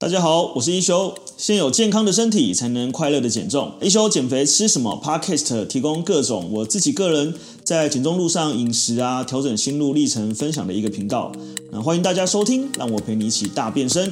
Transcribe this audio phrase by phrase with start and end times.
[0.00, 1.14] 大家好，我是一休。
[1.36, 3.74] 先有健康的身体，才能快乐的减重。
[3.82, 11.30] 一休减肥吃什么？Podcast 提供各种我自己个人在减重路上饮食啊，调整心路历程分享的一个频道。
[11.70, 14.10] 那欢迎大家收听，让我陪你一起大变身。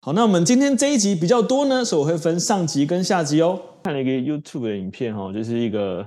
[0.00, 3.62] 好，那我们今天这一集比较多呢，所以我会分上集跟下集哦。
[3.84, 6.04] 看了一个 YouTube 的影片哈，就是一个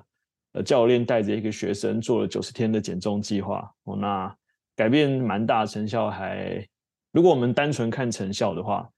[0.52, 4.36] 呃教练带着一个学生做了九十天的减重计划哦，那。
[4.76, 6.66] 改变蛮大，成效还。
[7.12, 8.90] 如果我们单纯看成效的话，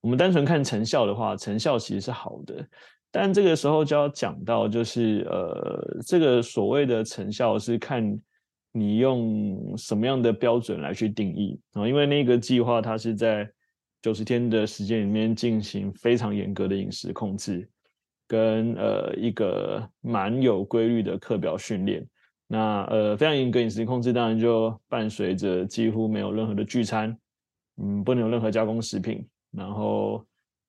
[0.00, 2.66] 我们单纯看成效的话，成效其实是好的。
[3.10, 8.18] 但这个时候就要讲到，就是呃，这个所谓的成效是看
[8.72, 11.86] 你用什么样的标准来去定义啊。
[11.86, 13.50] 因为那个计划它是在
[14.00, 17.68] 九十天的时间里面进行非常严格的饮食控制，
[18.26, 22.06] 跟呃一个蛮有规律的课表训练。
[22.50, 27.14] 那呃，非常严格饮食控制，当然就伴随着几乎没有任何的聚餐，
[27.76, 30.24] 嗯，不能有任何加工食品，然后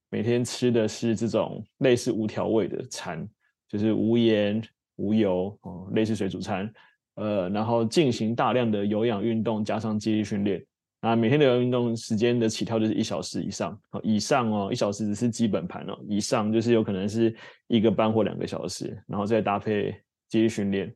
[0.10, 3.26] 每天吃的是这种类似无调味的餐，
[3.70, 4.62] 就是无盐
[4.98, 6.70] 无油哦，类似水煮餐，
[7.16, 10.62] 呃，然后进行大量的有氧运动加上肌力训练，
[11.00, 17.34] 啊，每天的有氧运动时间的起跳就是一小时以上，哦，以上哦，一小时只是基本盘哦，以上就是有可能是
[17.68, 19.96] 一个半或两个小时，然后再搭配
[20.28, 20.94] 肌力训练。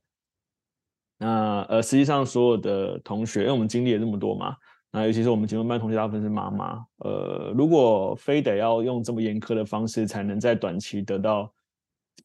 [1.24, 4.58] 那呃，实际上所有的同学，因为我们经历了这么多嘛，
[4.92, 11.50] 那尤其是我们减重班同学大部分是妈妈，呃，如果非得要用这么严苛的方式才能在短期得到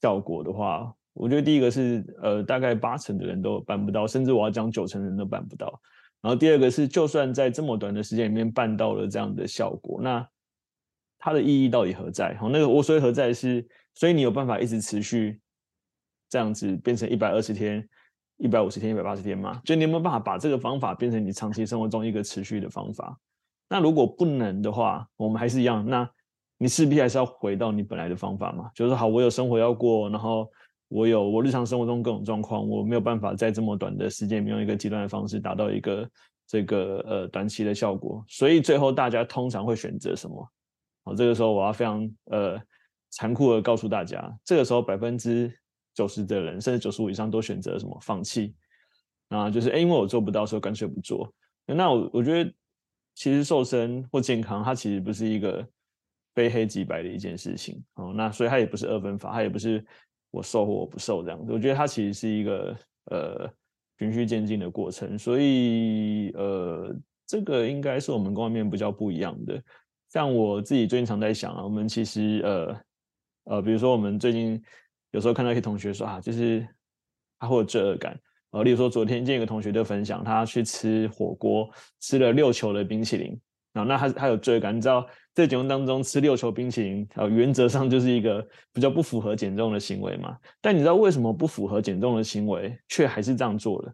[0.03, 5.81] 效果的话，我觉得第一个是呃，大概八成的人都办不到，甚至我要讲九成人都办不到。
[6.21, 10.29] 然后第二个是，就算在这么短的时间里面办到了这样的效果，那
[11.21, 12.35] 它的意义到底何在？
[12.35, 15.41] 好，那个我所以何在是，所以你有办法一直持续
[16.29, 17.89] 这样子变成一百二十天。
[18.39, 23.19] 一百五十天、一百八十天嘛，就你有没有办法把这个方法变成你长期生活中一个持续的方法？
[23.69, 26.09] 那如果不能的话，我们还是一样，那
[26.57, 28.71] 你势必还是要回到你本来的方法嘛。
[28.75, 30.49] 就是好，我有生活要过，然后
[30.87, 36.09] 我有我日常生活中各种状况，我没有办法在这么短的时间里面用一个极端的方式达到一个
[36.47, 38.25] 这个呃短期的效果。
[38.29, 40.49] 所以最后大家通常会选择什么？
[41.05, 42.57] 好，这个时候我要非常呃
[43.11, 45.53] 残酷的告诉大家，这个时候百分之。
[45.99, 48.55] 九十的人，甚至九十五以上都选择什么放弃？
[49.31, 51.29] 啊，就是哎，因为我做不到，所以干脆不做。
[51.67, 52.55] 那我我觉得，
[53.17, 55.67] 其实瘦身或健康，它其实不是一个
[56.37, 57.83] 非黑即白的一件事情。
[57.95, 59.85] 哦，那所以它也不是二分法，它也不是
[60.31, 61.53] 我瘦或我不瘦这样子。
[61.53, 62.77] 我觉得它其实是一个
[63.07, 63.51] 呃
[63.99, 65.19] 循序渐进的过程。
[65.19, 66.95] 所以呃，
[67.27, 69.61] 这个应该是我们跟外面比较不一样的。
[70.13, 72.81] 像我自己最近常在想啊，我们其实呃
[73.57, 74.63] 呃，比如说我们最近。
[75.11, 76.67] 有时候看到一些同学说啊，就是
[77.39, 78.19] 他会有罪恶感。
[78.51, 81.69] 呃，例如说昨天见一个同学就分享，他去吃火锅，
[82.01, 83.39] 吃了六球的冰淇淋。
[83.75, 84.75] 啊，那他他有罪恶感。
[84.75, 90.37] 你知道在减重当中吃六球冰淇淋，呃，原则上就是一个比较不符合减重的行为嘛。
[90.61, 93.93] 但你知道为什么不符合减重的行为，却还是这样做了？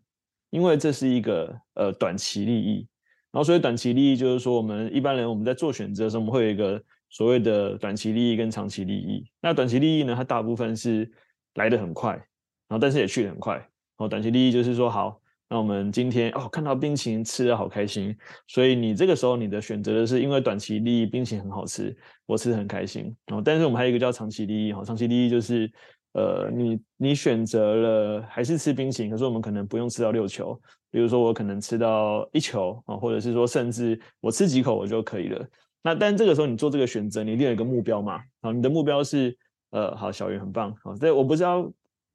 [0.50, 2.88] 因为这是一个呃短期利益。
[3.32, 6.82] 然后所以短期利益就是说，我们一般人我们在做选择的时候，我们会有一个。
[7.14, 11.08] 所谓的短期利益跟长期利益，那短期利益呢，它大部分是
[11.54, 13.54] 来得很快，然后但是也去得很快。
[13.54, 18.12] 然后短期利益就是说，好，那我们今天哦看到冰淇淋吃得好开心，
[18.48, 23.04] 所以你这个时候你的选择的是因为短期利益，冰淇淋很好吃，我吃得很开心。
[23.26, 25.70] 然后但是我们还有一个叫长期利益，哈，长期利益就是
[26.14, 30.60] 呃你你选择了还是吃冰淇淋，可是我们可能不用吃到六球，
[30.90, 35.48] 比如说我可能吃到一球啊，或者是说甚至我吃几口我就可以了。
[35.84, 38.18] 那但这个时候你做这个选择，你一定有一个目标嘛？
[38.40, 39.36] 好，你的目标是，
[39.70, 41.70] 呃，好，小云很棒，好，所以我不是要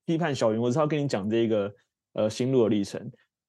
[0.07, 1.71] 批判小云，我是要跟你讲这个
[2.13, 2.99] 呃心路的历程。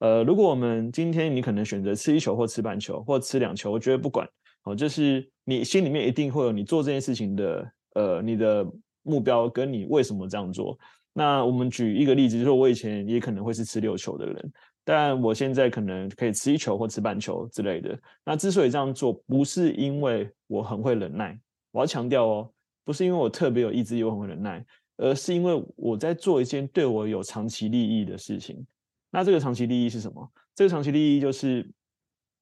[0.01, 4.29] 呃，如果我们今天你可能选择吃一球或吃半球或吃两球，我觉得不管，
[4.61, 8.67] 好，就是你心里面一定会有你做这件事情的呃你的
[9.03, 10.79] 目标跟你为什么这样做。
[11.15, 14.53] 那我们举一个例子，就是我以前也可能会是吃六球的人。
[14.83, 17.97] 但我现在可能可以吃一球或吃半球之类的。
[18.25, 21.39] 那之所以这样做，不是因为我很会忍耐，
[21.71, 22.51] 我要强调哦，
[22.85, 24.65] 不是因为我特别有意志力，我很会忍耐，
[24.97, 28.67] 而是因为我在做一件对我有长期利益的事情。
[29.11, 30.29] 那这个长期利益是什么？
[30.55, 31.69] 这个长期利益就是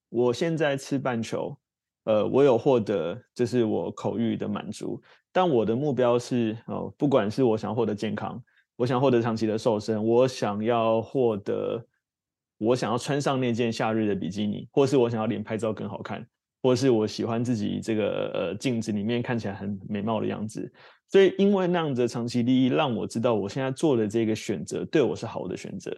[0.08, 1.54] 我现在吃半球，
[2.04, 5.02] 呃，我有获得就是我口欲的满足，
[5.32, 8.42] 但我的目标是哦，不管是我想获得健康，
[8.76, 11.84] 我想获得长期的瘦身，我想要获得。
[12.58, 16.26] 我想要穿上那件夏日的比基尼，或是我想要脸拍照更好看，
[16.62, 20.70] 或是我喜欢自己这个呃镜子里面看起来很美貌的样子。
[21.08, 25.96] 所以因为那样的长期利益，让我知道我现在做的这个选择对我是好的选择。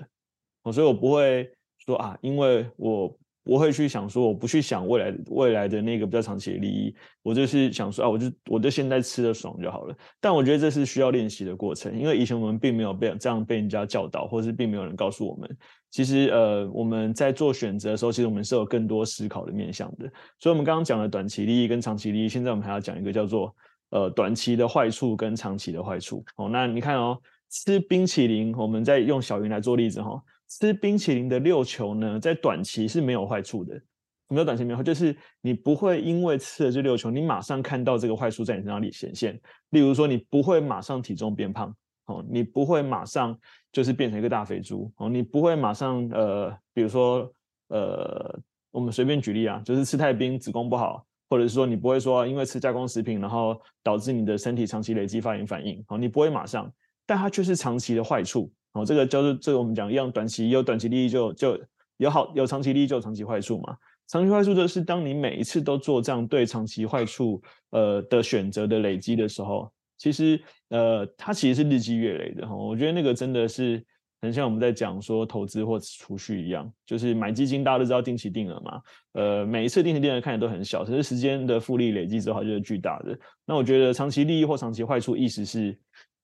[0.63, 9.97] 我所以我不会说啊，因为我不会去想说，我不去想未来未来的那个比较长期的利益，我就是想说啊，我就我就现在吃得爽就好了。
[10.21, 15.49] 但我觉得这是需要练习的过程，因为以前我们并没有被这样被人家教导，或是并没有人告诉我们，
[15.91, 20.11] 其实呃我们在做选择的时候，其实我们是有更多思考的面向的。
[20.39, 23.55] 所以，我们刚刚讲了短期利益跟长期利益，现在我们还要讲一个叫做
[23.91, 26.23] 呃短期的坏处跟长期的坏处。
[26.37, 27.19] 哦，那你看哦，
[27.51, 33.81] 吃冰淇淋，我们在用小云来做例子哈、吃冰淇淋的六球呢，在短期是没有坏处的，
[34.29, 39.41] 没有短期没有坏，就是你不会因为吃了这六球，你马上看到这个坏处在你身上里显现。
[39.71, 41.73] 例如说，你不会马上体重变胖，
[42.07, 43.39] 哦，你不会马上
[43.71, 47.33] 就是变成一个大肥猪，哦，你不会马上呃，比如说
[47.69, 48.37] 呃，
[48.73, 56.69] 我们随便举例啊，就是吃太冰子宫不好，或者是说你不会说因为吃加工食品，然后导致你的身体长期累积发炎反应，哦，你不会马上，
[57.07, 58.53] 但它却是长期的坏处。
[58.73, 61.59] 哦，这个就是这个我们讲一样，短期有短期利益就就
[61.97, 63.77] 有好有长期利益就有长期坏处嘛。
[64.07, 72.55] 长期坏处就是当你每一次都做这样对长期坏处呃的选择的累积的时候，其实呃它其实是日积月累的哈。
[72.55, 73.85] 我觉得那个真的是
[74.21, 78.81] 很像我们在讲说投资或储蓄一样，就是买基金大家都知道定期定额嘛，
[79.15, 83.19] 呃每一次定期定额看起来都很小，可是时间的复利累积之后就是巨大的。
[83.45, 85.77] 那我觉得长期利益或长期坏处意思是。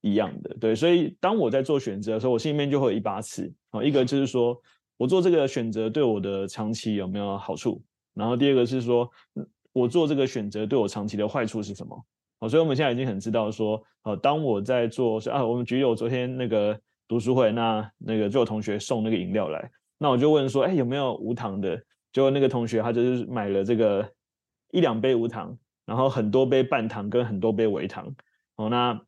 [0.07, 4.57] 一样的，对，所以当我在做选择的时候，我心里面就会有一把尺，哦，一个就是说
[4.97, 7.83] 我做这个选择对我的长期有没有好处，
[8.15, 9.11] 然后第二个是说
[9.73, 12.01] 我做这个选择对我长期的坏处是什么，
[12.39, 16.79] 好，所以我们现在已经很知道说，呃，当我在做啊，我们举有昨天那个
[17.09, 19.69] 读书会，那那个就有同学送那个饮料来，
[19.99, 21.77] 那我就问说，哎，有没有无糖的？
[22.13, 24.09] 结果那个同学他就是买了这个
[24.71, 28.15] 一两杯无糖，然后很多杯半糖跟很多杯微糖，
[28.55, 29.01] 哦，那。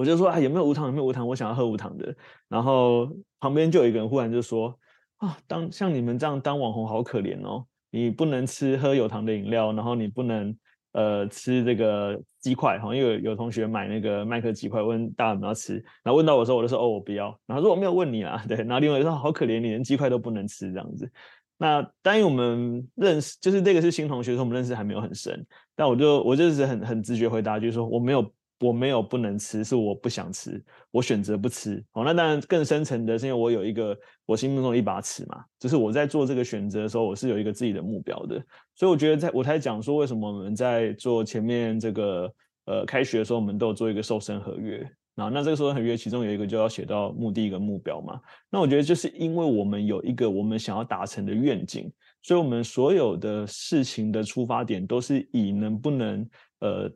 [0.00, 0.86] 我就说啊，有没有无糖？
[0.86, 1.28] 有没有无糖？
[1.28, 2.16] 我想要喝无糖的。
[2.48, 3.06] 然后
[3.38, 4.74] 旁边就有一个人忽然就说
[5.18, 10.56] 啊，当像你们这样当网红好可怜哦，你不能吃喝有糖的饮料，然后你不能
[10.92, 17.38] 呃吃这个鸡块哈，因为有有同学买那个麦克鸡块问大家有没有吃，然后问到我的时候，我就说哦我不要。
[17.44, 18.56] 然后说我没有问你啊，对。
[18.56, 21.12] 然后另外一个说好可怜，你连鸡块都不能吃这样子。
[21.58, 28.32] 那当然我们认识，就是这个是新同学，说我们认识还没有很深，但我就我就是很很直觉回答，就是说我没有。
[28.60, 31.82] 我没有不能吃，是我不想吃，我选择不吃。
[31.92, 38.36] 哦，那当然更深层的是因为我有一个我心目中的一把尺嘛，就是我在做这个选择的时候，我是有一个自己的目标的。
[38.74, 42.34] 所以我觉得在我才讲说，为什么我们在做前面这个
[42.66, 44.86] 呃开学的时候，我们都有做一个瘦身合约。
[45.14, 48.20] 那那这个瘦身合约其中有一个就要写到目的一个目标嘛。
[48.50, 51.90] 那我觉得就是因为我们有一个我们想要达成的愿景，
[52.20, 56.28] 所以我们所有的事情的出发点都是以能不能
[56.58, 56.92] 呃。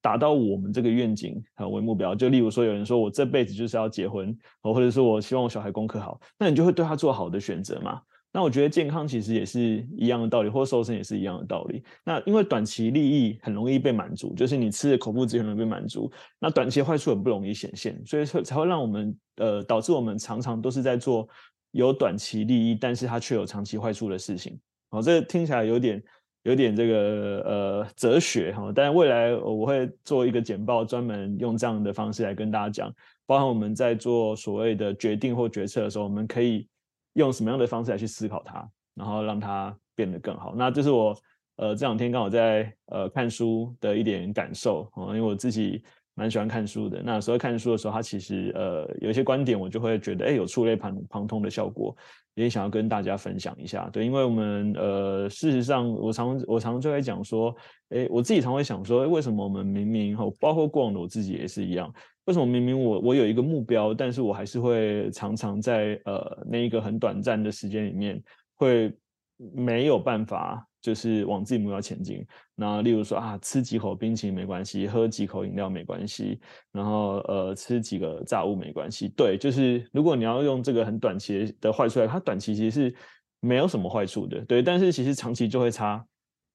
[0.00, 8.00] 达到我们这个愿景啊为目标，就例如说，有人说我这辈子就是要结婚，哦或者说我希望我小孩功课好，那你就会对他做好的选择嘛。
[8.30, 11.82] 那我觉得健康其实也是一样的道理，或瘦身也是一样的道理。
[12.04, 21.26] 那因为短期利益很容易被满足，就是你吃的口腹之欲很容易被满足，那短期坏处很不容易显现，所以说才会让我们呃导致我们常常都是在做
[21.70, 24.56] 有短期利益，但是它却有长期坏处的事情。
[24.90, 26.00] 好，这听起来有点。
[26.42, 32.94] 有点这个呃哲学哈，但未来我会做一个简报，专门用这样的方式来跟大家讲，
[33.26, 36.66] 包含我们在做所谓的决定或决策的时候，我们可以
[37.14, 40.54] 用什么样的方式来去思考它，然后让它变得更好。
[40.56, 41.16] 那这是我
[41.56, 45.82] 呃这两天刚好在呃看书的一点感受啊，因为我自己。
[46.18, 51.96] 蛮喜欢看书的，那所以看书的时候，他其实呃有一些观点，我就会觉得哎有触类旁旁通的效果，
[52.42, 53.90] 也想要跟大家分享一下。
[53.92, 57.54] 对，因为我们呃事实上，我常我常就会讲说，
[57.88, 61.92] 诶我自己常会想说，为什么我们明明哦包括过往的我自己也是一样，
[62.26, 68.22] 为什么明明我我有一个目标，但是我还是会常常在呃那一个很短暂的时间里面
[68.54, 68.92] 会
[69.36, 70.67] 没有办法。
[70.80, 72.24] 就是往自己目标前进。
[72.54, 76.40] 那例如说啊，吃几口冰淇淋没关系，喝几口饮料没关系，
[76.72, 79.08] 然后呃，吃几个炸物没关系。
[79.16, 82.94] 对，就是如果你要用这个很短期的坏处来，它短期其实是
[83.40, 84.44] 没有什么坏处的。
[84.44, 86.04] 对，但是其实长期就会差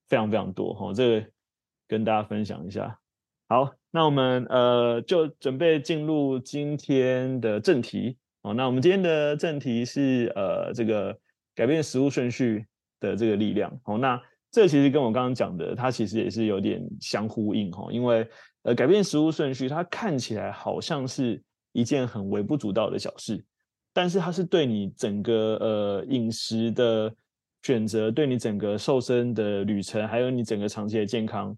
[0.09, 0.93] 非常非常多哈。
[0.93, 1.27] 这个
[1.87, 2.99] 跟大家分享一下。
[3.49, 8.17] 好，那我们呃就准备进入今天的正题。
[8.41, 11.17] 哦，那我们今天的正题是呃这个
[11.55, 12.65] 改变食物顺序
[13.03, 14.19] 的这个力量，哦，那
[14.49, 18.27] 这其实跟我刚刚讲的，它其实也是有点相呼应，哈，因为
[18.63, 21.41] 呃，改变食物顺序，它看起来好像是
[21.73, 23.43] 一件很微不足道的小事，
[23.91, 27.13] 但是它是对你整个呃饮食的
[27.63, 31.55] 选择，对你整个瘦身的旅程，还有你整个长期的健康，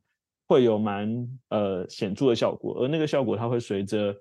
[0.47, 4.15] 会有蛮呃显著的效果，而那个效果它会随着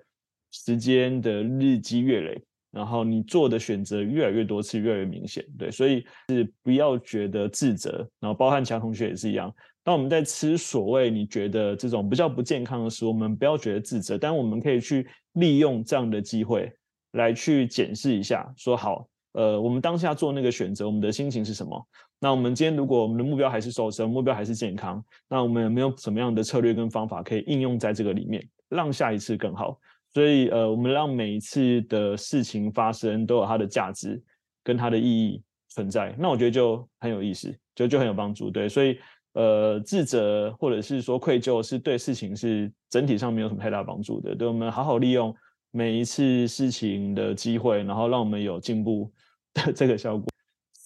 [0.50, 9.54] 时间的日积月累，然后你做的选择越来越多次，越来越明显，对，所以是不要觉得自责，然后包含其他同学也是一样。
[9.84, 16.72] 当我们在吃所谓你觉得这种比较不健康的食物，我们不要觉得自责，但我们可以去利用这样的机会
[17.12, 21.86] 来去检视一下，说好，呃，我们当下做那个选择，我们的心情是什么？
[22.18, 29.78] 那我们今天如果我们的目标还是瘦身，目标还是健康，那我们有没有什么样的策略跟方法可以应用在这个里面，让下一次更好？
[30.14, 34.22] 所以，呃，我们让每一次的事情发生都有它的价值
[34.62, 38.48] 跟它的意义存在，那我觉得就很有意思，就就很有帮助。
[38.48, 38.96] 对，所以，
[39.32, 44.36] 呃，自责或者是说愧疚，是对事情是整体上没有什么太大帮助的。
[44.36, 45.34] 对，我们好好利用
[45.72, 49.12] 每一次事情的机会，然后让我们有进步
[49.52, 50.28] 的这个效果。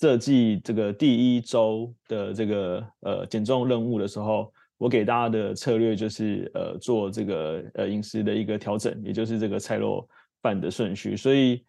[0.00, 4.50] 设计这个第一周的这个呃减重任务的时候。
[4.78, 10.08] 我给大家的策略就是，呃，做这个呃饮食的一个调整，也就是这个菜肉
[10.40, 11.16] 饭的顺序。
[11.16, 11.64] 所以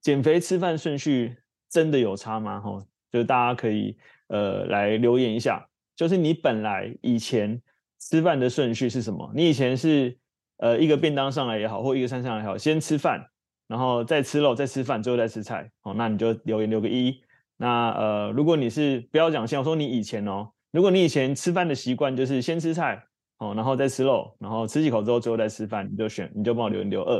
[0.00, 1.36] 减肥吃饭顺序
[1.68, 2.58] 真的有差吗？
[2.58, 2.82] 哈，
[3.12, 3.94] 就是大家可以
[4.28, 7.60] 呃来留言一下，就是你本来以前
[8.00, 9.30] 吃饭的顺序是什么？
[9.34, 10.16] 你以前是
[10.56, 13.22] 呃一个便当上来也好，或一个餐上来也好，先吃饭，
[13.68, 15.70] 然后再吃肉，再吃饭，最后再吃菜。
[15.82, 17.20] 哦，那你就留言留个一。
[17.58, 20.52] 那呃，如果你是不要讲先，我说你以前哦。
[20.76, 23.02] 如果你以前吃饭的习惯就是先吃菜，
[23.38, 27.18] 哦，然后再吃肉，然后吃几口之后最后再吃饭，你就选，你就帮我留留二。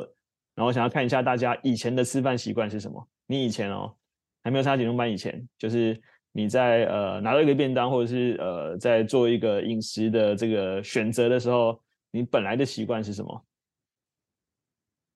[0.55, 3.09] 然后想要看一下大家以前的吃饭习惯是什么？
[3.27, 3.97] 你以前哦，
[4.43, 5.99] 还没有参加减重班以前，就是
[6.33, 13.45] 你在呃拿到一个便当，或者是呃在做一个饮食的这个选择的时候，你本来的习惯是什么？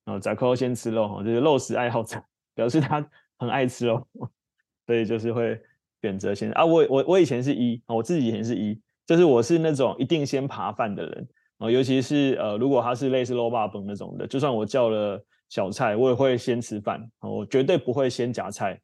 [0.06, 2.18] 然后宰扣先吃肉，哈，就是肉食爱好者，
[2.54, 3.06] 表示他
[3.36, 4.08] 很爱吃肉，
[4.86, 5.60] 所以就是会。
[6.02, 11.28] 选择先啊，我我我以前是一，我自己以前是一，就是我是那种一定先扒饭的人
[11.58, 18.80] 啊，尤其是呃，如果他是类似卤肉饭那种的，就算我叫了小菜，我也会先吃饭，我绝对不会先夹菜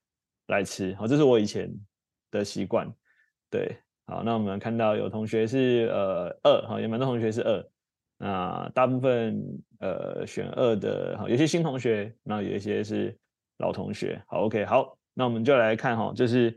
[0.49, 1.73] 来吃，好，这是我以前
[2.30, 2.87] 的习惯。
[3.50, 7.64] 对，好，那我们看到有同学是呃二，好，有蛮多同学是二，
[8.18, 9.42] 那大部分
[9.80, 13.16] 呃选二的，好，有些新同学，那有一些是
[13.56, 16.54] 老同学，好，OK，好，那我们就来看哈，就是。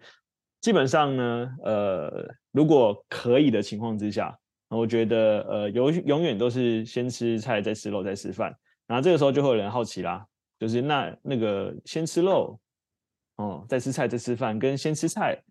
[0.62, 4.38] 基本上呢，呃，如果可以的情况之下，
[4.70, 8.54] 我觉得呃，永永远都是先吃菜，再吃肉，再吃饭。
[8.86, 10.26] 然后这个时候就会有人好奇啦，
[10.60, 12.60] 就是那那个先吃肉，
[13.38, 15.42] 哦，再吃菜，再吃饭，跟先吃菜，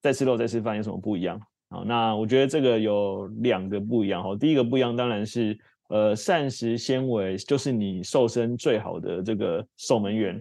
[0.00, 1.40] 再吃肉，再吃饭有什么不一样？
[1.70, 4.36] 好，那我觉得这个有两个不一样哈。
[4.36, 10.40] 第一个不一样当然是，呃，膳食纤维就是你瘦身最好的这个守门员。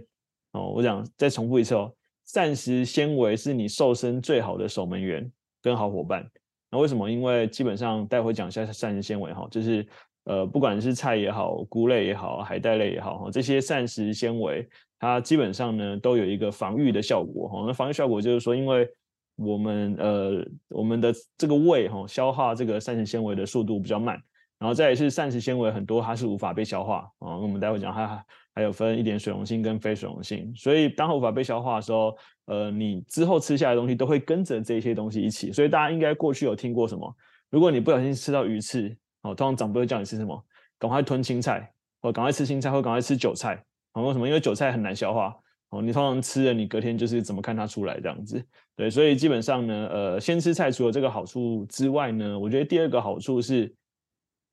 [0.52, 1.92] 哦，我想再重复一次哦。
[2.34, 6.28] 膳食纤维是你瘦身最好的守门员跟好伙伴。
[6.72, 7.08] 那为什么？
[7.08, 9.88] 因为基本上待会讲一下膳食纤维哈，就是
[10.24, 17.66] 呃，不管是菜也好，菇类也好，海带类也好哈，这些膳食纤维它基本上呢都有一个防御的效果哈。
[17.68, 18.90] 那防御效果就是说，因为
[19.36, 24.20] 我们呃我们的这个胃哈消化这个膳食纤维的速度比较慢，
[24.58, 27.30] 然后再也是膳食纤维很多它是无法被消化啊。
[27.30, 28.26] 那我们待会讲它。
[28.56, 35.52] 还有分一点水溶性跟非水溶性，所以当无法被消化的时候，呃，你之后吃下来的东西都会跟着这些东西一起。
[35.52, 37.12] 所以大家应该过去有听过什么？
[37.50, 40.40] 如果你不小心吃到鱼刺，哦，通常长辈会叫你吃什么？
[40.78, 41.68] 赶快吞青菜，
[42.00, 43.64] 或赶快吃青菜，或赶快吃韭菜。
[43.94, 44.28] 哦，为什么？
[44.28, 45.36] 因为韭菜很难消化。
[45.70, 48.46] 哦，你通常吃了，你隔天就是怎么看它出来这样子。
[48.76, 53.74] 对，所以基本上呢，呃，先吃菜除了这个好处之外呢，我觉得第二个好处是，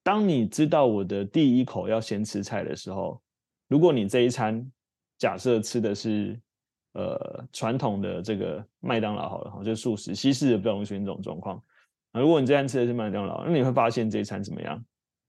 [0.02, 3.20] 当你知道我的第一口要先吃菜的时候。
[3.70, 4.68] 如果你这一餐
[5.16, 6.36] 假设吃的是
[6.94, 11.56] 呃传统的这个麦当劳好了哈，就素食西式的比较容易出现这种状况。
[12.10, 14.84] 啊如果你这餐吃的是麦当劳，那你会发现这一餐怎么样？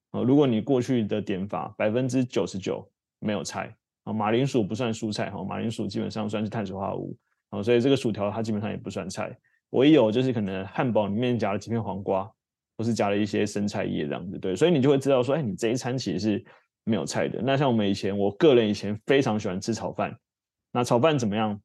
[0.10, 7.15] 啊，如果你过去的点法百分之九十九没有菜啊，马铃薯不算蔬菜哈，马铃薯基本上算是碳水化合物
[7.51, 9.38] 啊，所以这个薯条它基本上也不算菜。
[9.69, 12.27] 唯有就是可能汉堡里面夹了几片黄瓜，
[12.75, 16.45] 或是夹了一些生菜叶这样子，对，所以你就会知道说，哎，你这一餐其实是。
[16.83, 17.41] 没有菜的。
[17.43, 20.15] 那像我们以前，我个人以前非常喜欢吃炒饭。
[20.71, 21.59] 那炒饭怎么样？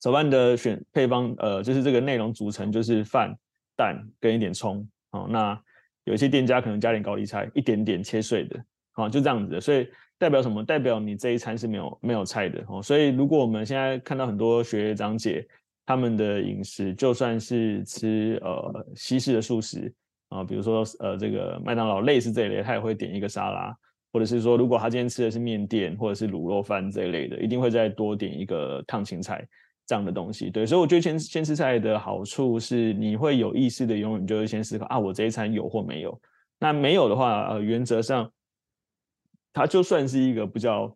[0.00, 3.32] 炒饭的选配方，呃，就是这个内容组成就是饭、
[3.76, 4.84] 蛋跟一点葱。
[5.12, 5.60] 哦，那
[6.04, 8.64] 有些店家可能加点高丽菜，一点点切碎的。
[8.92, 9.60] 好，就这样子的。
[9.60, 10.64] 所以代表什么？
[10.64, 12.64] 代表你这一餐是没有没有菜的。
[12.68, 15.46] 哦，所以如果我们现在看到很多学长姐
[15.86, 19.92] 他们的饮食，就算是吃呃西式的素食
[20.30, 23.76] 啊，比如说呃这个麦当劳类似这一类，他也会点一个沙拉。
[24.12, 29.46] 或者是说，如果他今天吃的是面店或者是卤肉饭这一类的，一定会再多点一个烫青菜
[29.86, 30.50] 这样的东西。
[30.50, 36.20] 对，所以我觉得先先吃菜的好处是，你会有意识的永远就会先思考啊，我这一餐有或没有。
[36.58, 38.30] 那没有的话，呃，原则上
[39.52, 40.94] 它就算是一个比较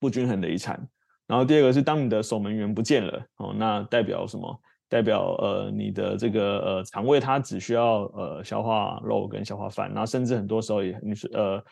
[0.00, 0.88] 不均衡的一餐
[1.26, 4.60] 然后第二个是当你的守门员不见了哦，那代表什么？
[4.86, 11.64] 代表呃你的这个呃肠胃它只需要呃消化肉跟消化饭，然后甚至很多时候也你是呃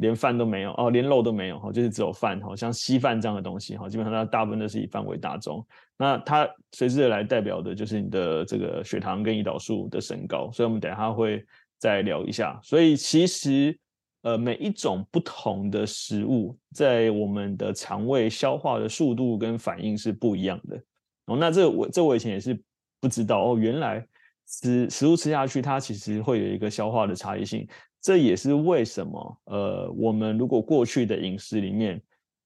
[0.00, 5.64] 连饭都没有哦，连肉都没有哈，就是只有饭哈，像稀饭这样的东西哈，基本上它大部分都是以饭为大宗。
[5.98, 11.44] 那它随之而来代表的就是你的这个血糖跟胰岛素的升高，所以我们等一下会
[11.78, 12.58] 再聊一下。
[12.62, 13.78] 所以其实
[14.22, 20.82] 呃每一种不同的食物在我们的肠胃消化的速度跟反应是不一样的。
[21.26, 22.58] 哦，那这我这我以前也是
[23.00, 24.02] 不知道哦，原来
[24.46, 27.68] 吃食物吃下去，它其实会有一个消化的差异性。
[28.00, 32.02] 这也是为什么呃，我们如果过去的饮食里面，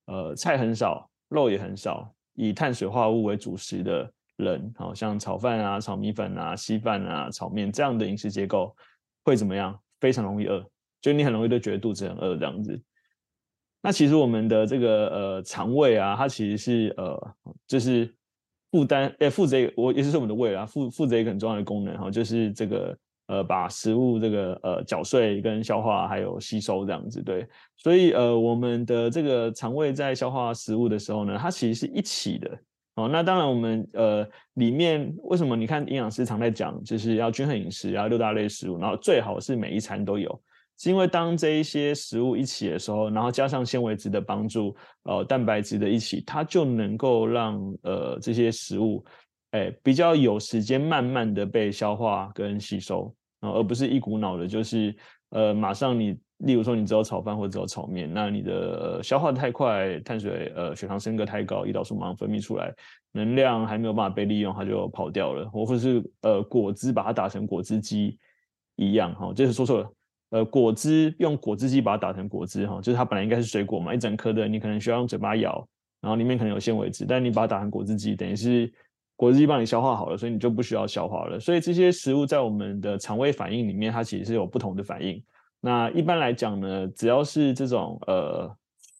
[0.06, 8.74] 呃，菜很少，肉也很少，以碳水化合物为主食的人，好、像炒饭啊、炒米粉啊、稀饭啊、炒面这样的饮食结构
[9.24, 9.78] 会怎么样？
[10.00, 10.64] 非常容易饿，
[11.00, 12.80] 就你很容易都觉得肚子很饿这样子。
[13.80, 17.34] 那其实我们的这个呃肠胃啊，它其实是呃
[17.66, 18.14] 就是。
[18.74, 32.50] 负担诶，负责我也是我们的胃啊，负负责一个很重要的功能哈，就是这个呃把食物这个呃搅碎跟消化还有吸收这样子对，所以呃我们的这个肠胃在消化食物的时候呢，它其实是一起的
[32.96, 33.08] 哦。
[33.08, 40.40] 那当然我们呃里面为什么你看营养师常在讲，就是要均衡饮食，然后六大类食物，然后最好是每一餐都有。
[40.76, 49.04] 是因为当这一些食物一起的时候，然后加上纤维质的帮助，呃，蛋白质的一起，它就能够让呃这些食物，
[49.54, 54.92] 哎，比较有时间慢慢的被消化跟吸收，呃，而不是一股脑的，就是
[55.30, 62.74] 呃马上你，例如说你只有炒饭或者只有炒面，那你的，呃，消化太快，碳水呃血糖升格太高，胰岛素马上分泌出来，
[63.12, 68.18] 能量还没有办法被利用，它就跑掉了，或者是呃果汁把它打成果汁机
[68.74, 69.88] 一样，哈，这是说错了。
[70.30, 75.64] 呃，果汁用果汁机把它打成果汁哈，就是它本来应该是水果嘛，一整颗的，你可能需要用嘴巴咬，
[76.00, 78.72] 然后里面可能有纤维质，但你把它打成果汁机，等于是
[79.16, 81.38] 果汁机帮你消化好了，所以你就不需要消化了。
[81.38, 85.22] 所以这些食物在我们的肠胃反应里面，它其实是有不同的反应。
[85.60, 88.54] 那一般来讲呢，只要是这种呃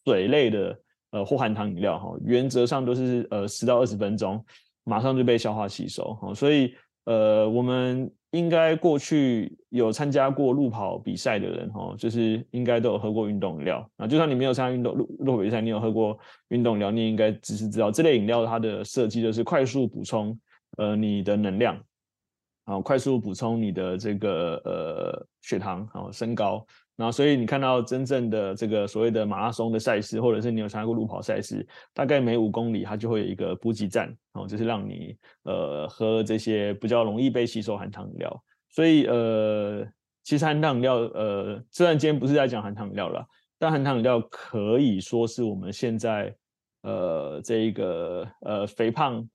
[0.05, 0.79] 水类的
[1.11, 4.43] 呃或含糖饮料哈，原则上都是呃十到二十分钟
[4.83, 6.73] 马上就被消化吸收哈，所以
[7.05, 8.11] 呃我们。
[8.31, 13.89] 应该过去有参加过路跑比赛的人，哦，就是应该都有喝过运动饮料。
[13.95, 20.37] 啊，就算你没有参加运动路路跑比赛，你有喝过运动饮料，你应该只是知道这类饮料它的设计就是快速补充
[20.75, 21.81] 呃你的能量，
[22.65, 26.65] 啊，快速补充你的这个呃血糖，然后升高。
[26.97, 38.43] 然后，所以你看到真正的这个所谓的马拉松的赛事，或者是你有参加过路跑赛事，大概每五公里它就会有一个补给站，哦，就是让你呃喝这些比较容易被吸收含糖饮料。
[38.69, 39.85] 所以呃，
[40.23, 43.27] 其实含糖饮料呃，虽然今天不是在讲含糖饮料了，
[43.59, 46.33] 但含糖饮料可以说是我们现在
[46.83, 49.27] 呃这一个呃肥胖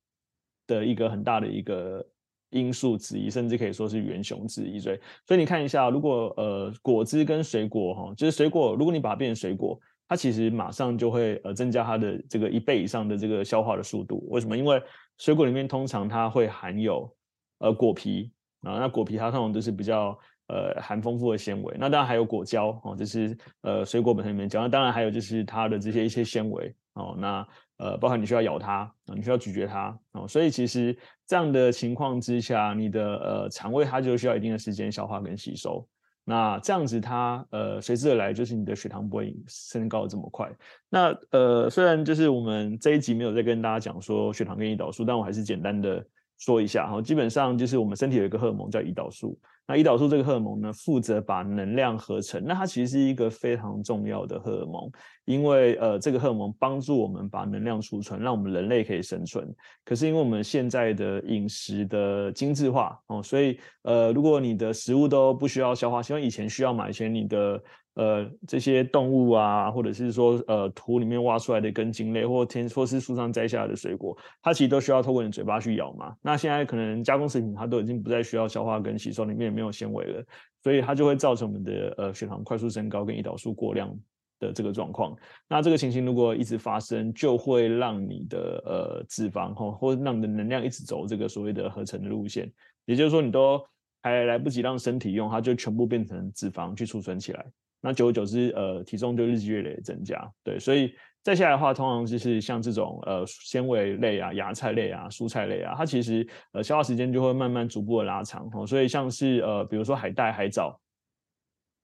[0.67, 2.07] 的一个很大的一个。
[2.51, 4.79] 因素之一，甚至可以说是元凶之一。
[4.79, 14.27] 所以，所以你看一下，如果呃果汁跟水果哈，就是水果，如果你把它变成水果，它其实马上就会呃增加它的这个一倍以上的这个消化的速度。
[14.31, 14.57] 为什么？
[14.57, 14.83] 因为
[15.19, 17.11] 水果里面通常它会含有
[17.59, 18.31] 呃果皮
[18.63, 21.77] 啊，那果皮它通常都是比较呃含丰富的纤维。
[21.79, 24.61] 那当然还有果胶哦，就是呃水果本身里面胶。
[24.61, 27.47] 那当然还有就是它的这些一些纤维哦，那。
[27.81, 30.95] 呃，包含你需要咬它啊，你需要咀嚼它啊，所以其实
[31.27, 35.89] 这样的情况之下，你的呃肠胃它就需要一定的时间消化跟吸收。
[36.23, 40.49] 那这样子它呃随之而来就是你的血糖不会升高这么快。
[40.91, 46.07] 那呃虽然就是我们这一集没有再跟大家讲说血糖跟胰岛素，但我还是简单的
[46.41, 47.01] 说一下哈。
[47.01, 49.39] 基本上就是我们身体有一个荷尔蒙叫胰岛素。
[49.69, 52.43] 那胰岛素这个荷尔蒙呢，负责把能量合成。
[52.45, 54.91] 那它其实是一个非常重要的荷尔蒙，
[55.27, 59.49] 因为呃，这个荷尔蒙帮助我们把能量储存，让我们人类可以生存。
[59.85, 67.63] 可是因为我们现在的饮食的精致化哦，所以呃，如果你的食物都不需要消化，像以前需要买一些你的。
[67.95, 76.15] 呃，这些动物啊，或者是说，呃，土里面挖出来的根茎类，或天或是树上摘下来的水果，它其实都需要透过你嘴巴去咬嘛。
[76.23, 80.25] 那现在可能加工食品它都已经不再需要消化跟吸收，里面也没有纤维了，
[80.63, 83.93] 所以它就会造成我们的呃血糖快速升高跟胰岛素过量
[84.39, 85.15] 的这个状况。
[85.49, 92.51] 那这个情形如果一直发生，就会让你的呃脂肪哈，或者让你的能量一直走这个所谓的合成的路线，
[92.85, 93.61] 也就是说你都
[94.01, 97.45] 还来不及让身体用，它就全部变成脂肪去储存起来。
[97.81, 108.67] 那久而久之，呃，体重就日积月累增加，对，所以再下来的话，通常就是像这种呃纤维类啊、芽菜类啊、蔬菜类啊，它其实呃消化时间就会慢慢逐步的拉长哦。
[108.67, 110.79] 所以像是呃，比如说海带、海藻，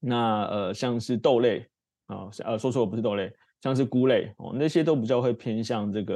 [0.00, 1.66] 那呃像是豆类
[2.06, 3.32] 啊，呃说错了不是豆类，
[3.62, 6.14] 像是菇类哦，那些都比较会偏向这个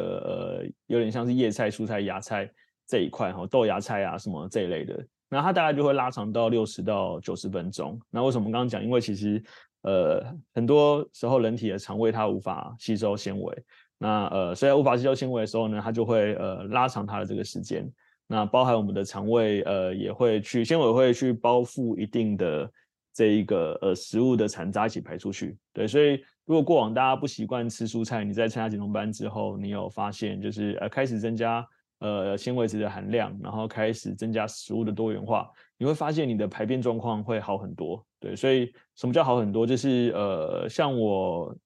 [0.65, 2.51] 呃，有点像是叶菜、蔬菜、芽菜
[2.87, 8.01] 这一块哈，豆芽菜啊什么这一类的，那它大概就会拉长到六十到九十分钟。
[8.11, 8.83] 那为什么刚刚讲？
[8.83, 9.43] 因为其实
[9.83, 10.23] 呃
[10.55, 13.65] 很多时候人体的肠胃它无法吸收纤维，
[13.99, 17.91] 那呃虽然无法吸收纤维的时候呢，它就会呃拉长它的这个时间。
[18.27, 22.71] 那包含我们的肠胃呃也会去纤维会去包覆一定的
[23.13, 25.57] 这一个呃食物的残渣一起排出去。
[25.73, 26.23] 对，所以。
[26.47, 31.65] 如果过往大家不习惯吃蔬菜，你在参加减重班之后，你有发现就是呃开始增加
[32.01, 38.05] 呃纤维质的含量，然后开始增加食物的多元化，你会发现你的排便状况会好很多。
[38.19, 39.67] 对，所以什么叫好很多？
[39.67, 41.57] 就是呃像我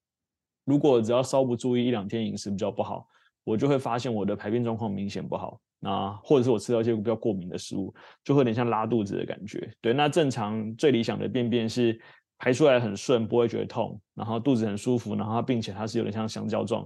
[0.65, 3.09] 如果只要稍不注意一两天饮食比较不好，
[3.43, 5.59] 我就会发现我的排便状况明显不好。
[5.81, 7.93] 那或者是我吃到一些比较过敏的食物，
[8.23, 9.71] 就会有点像拉肚子的感觉。
[9.81, 12.01] 对，那正常最理想的便便是。
[12.37, 16.85] 排出来很顺，不会觉得痛，然后肚子很舒服，然后并且它是有点像香蕉状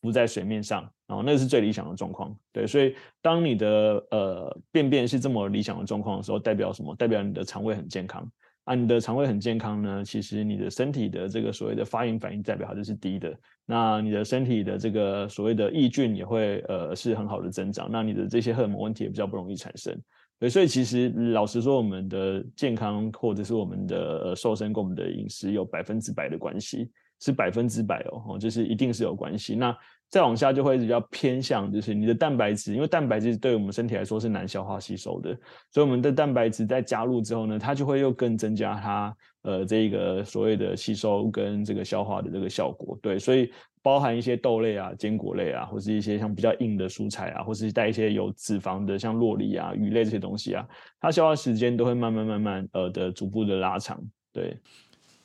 [0.00, 2.34] 浮在水面上，然后那是最理想的状况。
[2.52, 3.68] 对，所以当你的
[4.10, 6.94] 呃便便是这么理想的状况的时候，代表什么？
[6.96, 8.26] 代表你的肠胃很健康。
[8.64, 13.34] 啊，你的肠胃很健康呢，其实你的身体的这个所谓的发炎反应代表它就是低的。
[13.64, 19.98] 那你的身体的这个所谓的益菌也会呃是很好的增长，那你的这些荷尔蒙问题也比较不容易产生。
[20.38, 29.54] 对，所以其实老实说，我们的健康或者是我们的瘦身跟我们的饮食有百分之百的关系，是百分之百哦，就是一定是有关系。
[29.54, 29.76] 那
[30.08, 35.30] 再往下就会比较偏向，就是你的蛋白质，因为蛋白质对我们身体来说是难消化吸收的，
[35.70, 42.98] 所以我们的蛋白质在加入之后呢，它就会又更增加它呃这个所谓的吸收跟这个消化的这个效果。
[43.00, 43.50] 对，所以。
[43.82, 50.68] 包含一些豆类啊、坚果类啊，或是一些像比较硬的蔬菜啊，或是带一些有脂肪的，像洛梨啊、鱼类这些东西啊，
[51.00, 53.98] 它消化时间都会慢慢慢慢呃的逐步的拉长，
[54.34, 54.54] 对。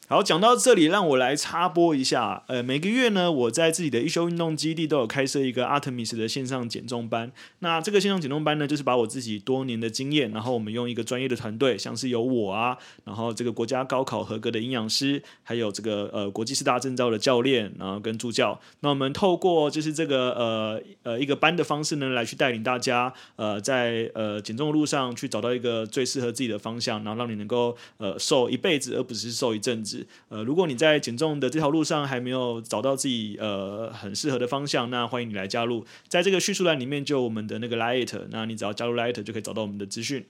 [0.08, 2.44] 好，讲到这里，让我来插播一下。
[2.46, 7.32] 呃，每个月呢，我在自己的一休运动基地都有开设一个 Artemis 的线上减重班。
[7.60, 18.60] 那这个线上减重班呢，就是把我自己多年的经验，然后我们用一个专业的团队，像是有我啊，然后这个国家高考合格的营养师，还有这个呃国际四大证照的教练，然后跟助教。
[18.82, 29.95] 那我们透过就是这个呃呃一个班的方式呢，来去带领大家呃在呃减重的路上去找到一个最适合自己的方向，然后让你能够呃瘦一辈子，而不是瘦一阵子。
[30.30, 40.26] 呃，如果你在减重的这条路上还没有找到自己呃很适合的方向，那欢迎你来加入，在这个叙述栏里面就有我们的那个 Light，那你只要加入 Light 就可以找到我们的资讯。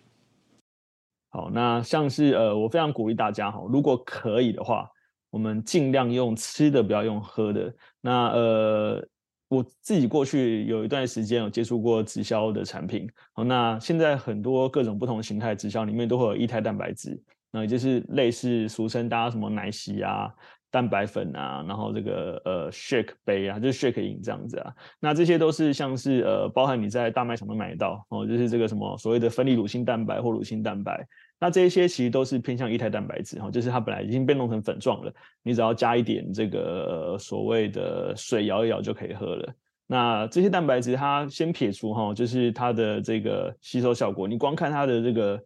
[1.29, 4.89] 好，那像是呃，我非常鼓励大家哈，如果可以的话，
[5.29, 7.73] 我们尽量用吃的，不要用喝的。
[7.99, 9.07] 那呃，
[9.49, 17.21] 我自己过去有一段时间有接触过直销的产品，好，那现在很多各种不同形态直销里面都会有液态蛋白质。
[17.55, 20.29] 那就是类似俗称大家什么奶昔啊、
[20.69, 24.73] 蛋白粉啊，然后这个呃 shake 杯啊，就是 shake 饮这样子啊。
[24.99, 31.07] 那这些都是像是呃包含你在大卖场都买到哦，就是这个什么所谓的分离乳清蛋白或乳清蛋白。
[31.39, 39.53] 那这些其实都是偏向液态蛋白质哈，就是它本来已经被弄成粉状了，你只要加一点这个、所谓的水摇一摇就可以喝了。
[39.87, 45.41] 那这些蛋白质它先撇除哈，就是它的这个吸收效果，你光看它的这个。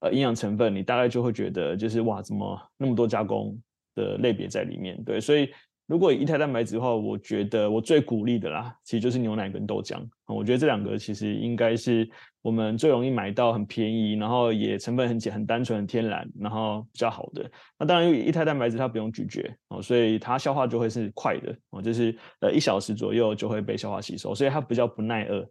[0.00, 3.58] 呃，营养成分你大概就会觉得就是哇，怎么那么多加工
[3.94, 5.02] 的类别在里面？
[5.04, 5.50] 对，所以
[5.86, 9.98] 如果以液态蛋白质的话，我觉得我最鼓励的啦，其实就是牛奶跟豆浆。
[10.26, 12.08] 我觉得这两个其实应该是
[12.42, 17.50] 我们最容易买到，很便宜，然后也成分很简、很单纯、很天然，然后比较好的。
[17.78, 25.48] 那当然，因为液态蛋白质它不用咀嚼哦，所以它消化就会是快的哦，就是呃一小时左右就会被消化吸收，所以它比较不耐饿。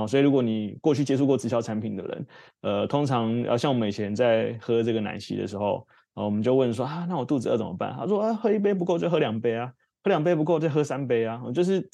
[0.00, 2.26] 好，所以如果你过去接触过直销产品的人，
[2.62, 7.94] 呃，通常要像我们以前在喝这个奶昔的时候，啊，我们就问说啊，那我肚子饿怎么办？
[7.98, 9.70] 他说啊，喝一杯不够就喝两杯啊，
[10.02, 11.86] 喝两杯不够再喝三杯啊，就是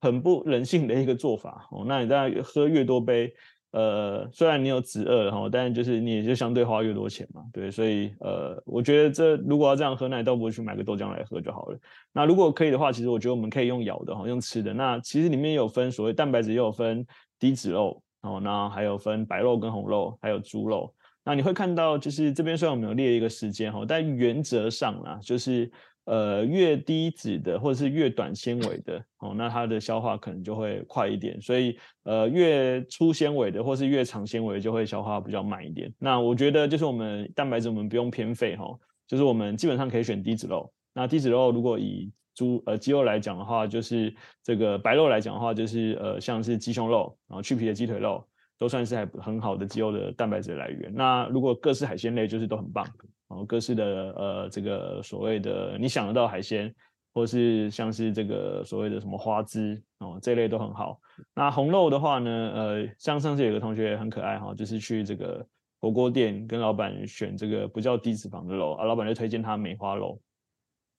[0.00, 1.66] 很不人性的一个做法。
[1.72, 3.34] 哦，那你当然喝越多杯。
[3.72, 11.78] 呃，虽然你有止饿哈，但就是你也就相对花越多钱嘛，对，所以呃，我觉得这如果要这样喝奶，倒不如去买个豆浆来喝就好了。
[12.12, 14.74] 那如果可以的话，其实我觉得我们可以用咬的哈，用吃的。
[14.74, 17.02] 那其实里面有分所谓蛋白质，也有分
[17.42, 20.94] 低脂肉哦，那还有分白肉跟红肉，还有猪肉。
[21.24, 25.68] 那你会看到，就是这边虽然我们有列一个时间哈，但原则上啦，就是。
[26.04, 31.40] 呃，越低脂的或者是越短纤维的哦，那它的消化可能就会快一点。
[31.40, 35.94] 所以呃，越粗纤维的或是越长纤维就会消化比较慢一点。
[36.00, 38.76] 那我觉得就是我们蛋白质我们不用偏废哈，
[39.06, 40.68] 就是我们基本上可以选低脂肉。
[40.92, 48.26] 那低脂肉如果以猪呃鸡肉来讲的话，就是这个白肉来讲的话，就是呃像是鸡胸肉，然后去皮的鸡腿肉
[48.58, 50.92] 都算是还很好的鸡肉的蛋白质来源。
[50.94, 52.86] 那如果各式海鲜类就是都很棒。
[53.28, 56.70] 然后各式的呃，这个所谓的你想得到海鲜，
[57.14, 61.00] 或是像是这个所谓的什么花枝哦，这类都很好。
[61.34, 65.42] 那红肉的话呢，呃，像上次有个同学很可爱哈，就是去这个
[65.80, 70.20] 火锅店跟老板选这个不叫低脂肪的肉啊，老板就推荐他梅花肉，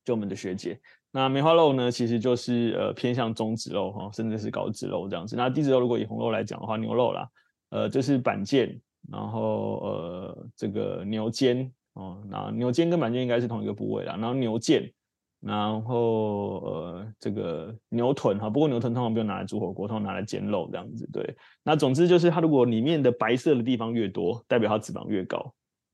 [0.03, 0.81] 就我们的学姐。
[1.13, 5.37] 那梅花肉呢，其实就是呃偏向中脂肉哈，甚至是高脂肉这样子。
[5.37, 7.29] 那低脂肉如果以红肉来讲的话，牛肉啦，
[7.69, 8.77] 呃，就是板腱，
[9.09, 14.91] 然后呃这个牛肩哦，那牛肩跟板腱应该是同一个部位啦，然后牛腱。
[15.45, 21.05] 然后呃，这个牛臀哈，不过牛臀通常不用拿来煮火锅，通常拿来煎肉这样子。
[21.11, 25.37] 对，那总之就是它如果里面的白色的地方越多，代表它脂肪越高。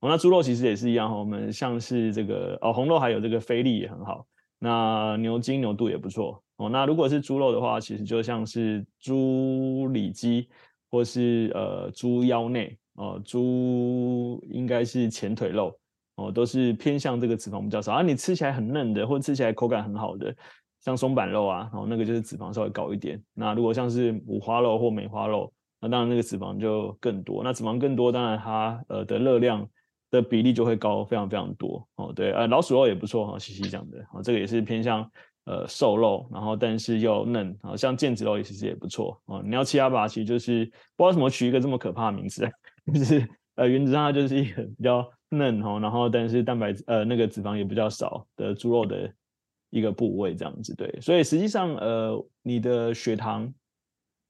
[0.02, 4.24] 哦，那猪肉其实也是一样哈，我们像是这个哦，红肉还有这个菲力也很好，
[4.60, 6.70] 那牛筋牛肚也不错哦。
[6.70, 10.48] 那如果是猪肉的话，其实就像是猪里脊
[10.92, 15.76] 或是呃猪腰内哦，猪应该是前腿肉。
[16.22, 18.02] 哦，都是偏向这个脂肪比较少啊。
[18.02, 20.36] 你吃起来很嫩的，或者吃起来口感很好的，
[20.82, 23.24] 像松板肉啊，然后那个就是脂肪稍微高一点。
[23.34, 27.42] 那如果像是五花肉或梅花肉，那当然那个脂肪就更多。
[27.42, 29.66] 那脂肪更多，当然它呃的热量
[30.12, 31.88] 的比例就会高非常非常多。
[31.96, 35.10] 哦，对，呃，老鼠肉也不错哈，西西讲的，哦，这个也是偏向
[35.46, 39.22] 呃瘦肉，然后但是又嫩，啊，像腱子肉也其实也不错。
[39.26, 42.50] 哦，你要七阿爸其实就是不知道怎么取一个这么可怕的名字，
[42.94, 45.10] 就是呃原则上它就是一个比较。
[45.32, 49.08] 嫩哦，然后但是蛋白呃那个脂肪也比较少的猪肉的
[49.70, 53.54] 一个部位这样子，对，所以实际上呃你的血糖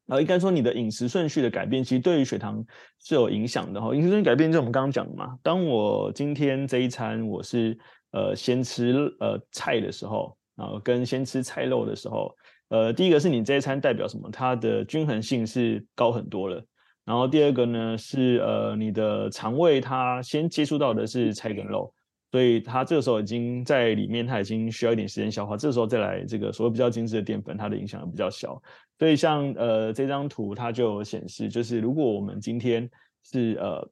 [0.09, 2.63] 呃应该说你的饮食顺序的改变，其实对于血糖
[2.99, 3.95] 是有影响的哈。
[3.95, 7.77] 饮食顺序改变就是我们刚刚讲的嘛，当我今天这一餐我是
[8.11, 12.35] 呃先吃呃菜的时候啊，跟先吃菜肉的时候，
[12.69, 14.29] 呃第一个是你这一餐代表什么？
[14.31, 16.63] 它的均衡性是高很多了。
[17.05, 21.91] 然后第二个呢是呃你的肠胃它先接触到的是菜跟肉，
[22.31, 25.57] 所以它这个时候已经在里面，它已经需要一点时间消化。
[25.57, 28.61] 这个时候再来这个所谓比较精致的淀粉，它的影响比较小。
[28.97, 32.89] 所以像呃这张图它就有显示，就是如果我们今天
[33.23, 33.89] 是呃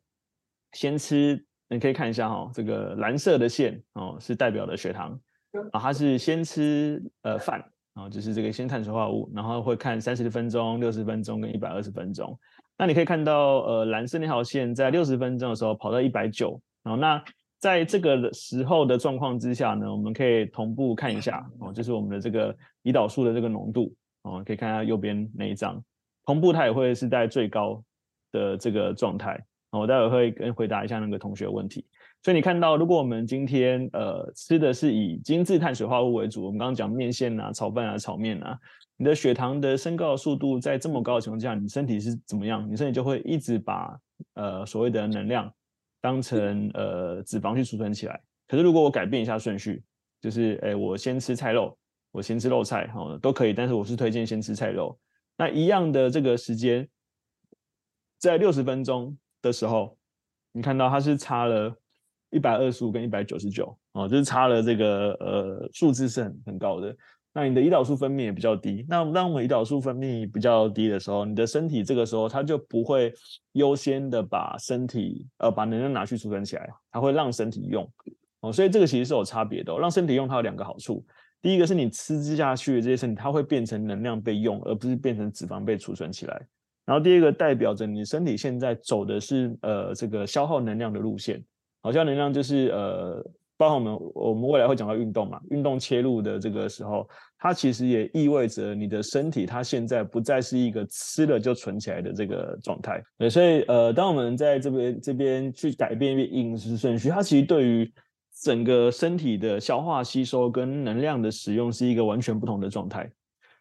[0.73, 5.19] 先吃，你可以看一下哈、哦，这个蓝色的线哦是代表的血糖
[5.71, 12.38] 啊，它是先吃呃饭啊，就是这个先碳水化合物，然后会看三十分钟、六十分钟跟一百二十分钟。
[12.78, 17.23] 那你可以看到，呃，蓝色那条线在六十分钟的时候跑到一百九，然后那
[17.59, 23.93] 在这个时候的状况之下呢，我们可以同步看一下哦，就是我们的这个胰岛素的这个浓度
[24.23, 25.83] 哦，可以看一下右边那一张，
[26.25, 27.83] 同步它也会是在最高
[28.31, 29.43] 的这个状态。
[29.69, 31.85] 我待会会跟回答一下那个同学问题。
[32.23, 38.57] 所以你看到，如果我们今天呃吃的是以精致碳水化合物为主，我们刚刚讲面线啊、炒饭啊、炒面啊。
[38.95, 42.67] 你的血糖的升高的速度在这么高的情况下，你身体是怎么样？
[42.67, 43.95] 你身体就会一直把
[44.33, 45.53] 呃所谓的能量
[46.01, 48.21] 当成呃脂肪去储存起来。
[48.47, 49.83] 可是如果我改变一下顺序，
[50.21, 51.77] 就是诶我先吃菜肉，
[52.12, 54.97] 我先吃肉菜哦都可以，但是我是推荐先吃菜肉。
[55.38, 56.88] 那一样的这个时间，
[58.17, 59.97] 在六十分钟的时候，
[60.51, 61.75] 你看到它是差了
[62.29, 66.95] 一百二十五跟一百九十九哦，就是差了这个呃数字是很很高的。
[67.38, 73.13] 那你的胰岛素分泌也比较低，那当我们胰岛素分泌比较低的时候，你的身体这个时候它就不会
[73.52, 77.88] 优先的把身体呃把能量拿去储存起来，它会让身体用
[78.41, 79.78] 哦，所以这个其实是有差别的哦。
[79.80, 81.06] 让身体用它有两个好处，
[81.39, 86.41] 第一个是你吃之下去的这些身体，它会变成能量被用，而不是变成脂肪被储存起来。
[86.88, 91.39] 然后第二个代表着你身体现在走的是呃这个消耗能量的路线，
[91.84, 93.23] 好像能量就是呃。
[93.60, 103.04] 包括我们，我们未来会讲到运动嘛，运动切入的这个时候，它其实也意味着你的身体它现在不再是一个吃了就存起来的这个状态。
[103.17, 107.91] 对，所以呃，当我们在这边这边去改变饮食顺序，它其实对于
[108.41, 113.10] 整个身体的消化吸收跟能量的使用是一个完全不同的状态。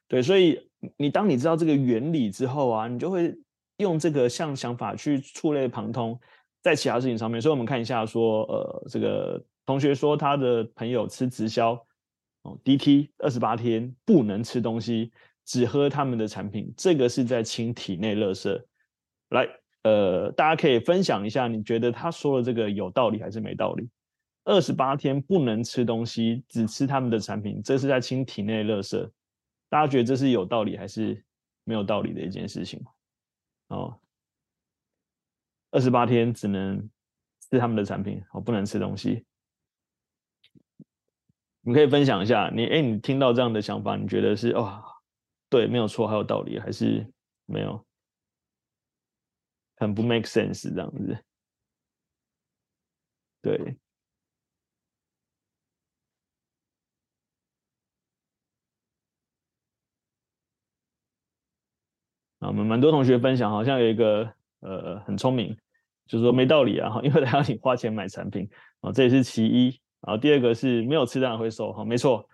[0.09, 0.59] 对，所以
[0.97, 3.35] 你当你知道这个原理之后啊，你就会
[3.79, 6.19] 用这个像想法去触类旁通
[6.63, 7.41] 在其他事情上面。
[7.41, 9.45] 所以我们看一下说，呃，这个。
[9.67, 11.77] 同学说他的朋友吃直销，
[12.47, 15.11] 哦，DT 二十八天不能吃东西，
[15.45, 18.63] 只喝他们的产品，这个是在清体内垃圾。
[19.31, 19.49] 来，
[19.83, 23.89] 呃，大家可以分享一下，你觉得他说的这个有道理还是没道理？
[24.45, 29.11] 二十八天不能吃东西，只吃他们的产品，这是在清体内垃圾。
[29.69, 31.21] 大家觉得这是有道理还是
[31.65, 32.81] 没有道理的一件事情？
[33.67, 33.99] 哦，
[35.73, 36.89] 二十八天只能
[37.51, 39.25] 吃他们的产品，哦，不能吃东西。
[41.67, 44.85] 你可以分享一下，你哎，你听到这样的想法，你觉得是哇，
[45.51, 47.05] 对，没有错，还有道理，还是
[47.45, 47.85] 没有
[49.77, 51.19] 很不 make sense 这样子？
[53.43, 53.77] 对。
[62.39, 65.57] 啊，我们蛮多同学分享，好像有一个呃很聪明，
[66.07, 68.49] 就是说没道理啊，因为他要你花钱买产品
[68.83, 69.81] 啊，这也是其一。
[70.07, 72.25] 然后第二个是没有吃当然会瘦，哈，没错，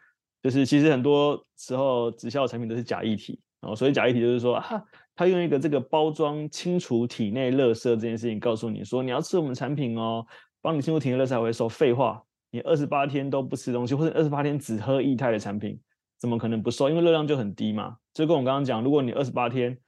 [0.43, 4.85] 就是其实很多时候直销的产品都是假议题，啊，所以假议题就是说啊，
[5.17, 10.27] 他用一个这个包装清除体内垃圾这件事情告诉你说，你要吃我们产品哦，
[10.61, 11.67] 帮你清除体内垃圾才会瘦。
[11.67, 15.81] 废话，你二十八天都不吃东西，或者二十八天只喝液态的产品，
[16.21, 16.91] 怎么可能不瘦？
[16.91, 17.97] 因为热量就很低嘛。
[18.13, 19.79] 就跟我刚刚讲，如果你二十八天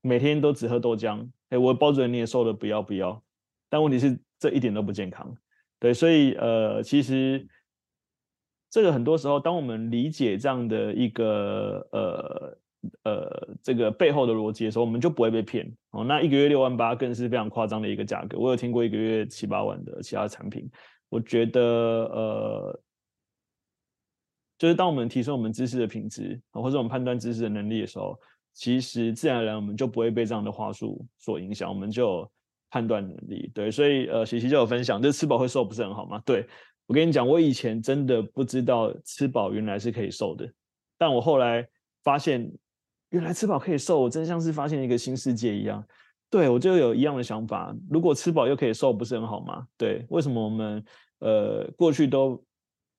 [0.00, 3.22] 每天都只喝豆浆，哎，我包准你也瘦的不要不要，
[3.68, 5.32] 但问题是这一点都不健康。
[5.80, 7.46] 对，所以呃，其实
[8.68, 12.58] 这个很多时候，当我们理解这样的一个呃
[13.04, 16.02] 呃这个背后的逻辑的时候，我们就不会被骗哦。
[16.02, 18.36] 那一个月六万八更是非常夸张的一个价格。
[18.38, 20.68] 我有听过一个月七八万的其他产品，
[21.08, 22.80] 我觉得呃，
[24.58, 28.18] 就是当我们提升我们知识的品质，或者我们判断知识的能力的时候，
[28.52, 32.28] 其实自然而然我们就不会被这样的话术所影响，我们就。
[32.70, 36.20] 判断能力，对，所以呃，喜喜就有分享，就是吃饱会瘦不是很好吗？
[36.26, 36.46] 对，
[36.86, 40.46] 我跟你讲，我以前真的不知道吃饱原来是可以瘦的，
[40.98, 41.66] 但我后来
[42.04, 42.50] 发现，
[43.08, 45.82] 原来吃饱可以瘦，我真像是发现一个新世界一样。
[46.28, 49.66] 对，我就有一样的想法，如果吃饱又可以瘦，不是很好吗？
[49.78, 50.84] 对，为什么我们
[51.20, 52.44] 呃过去都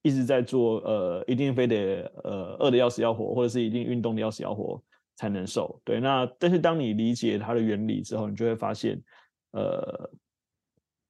[0.01, 4.81] 一直在做呃一定非得呃饿的要死要活，或者是一定运动的要死要活
[5.15, 5.79] 才能瘦？
[5.85, 8.99] 对，那但是当你理解它的原理之后，你就会发现。
[9.51, 10.09] 呃，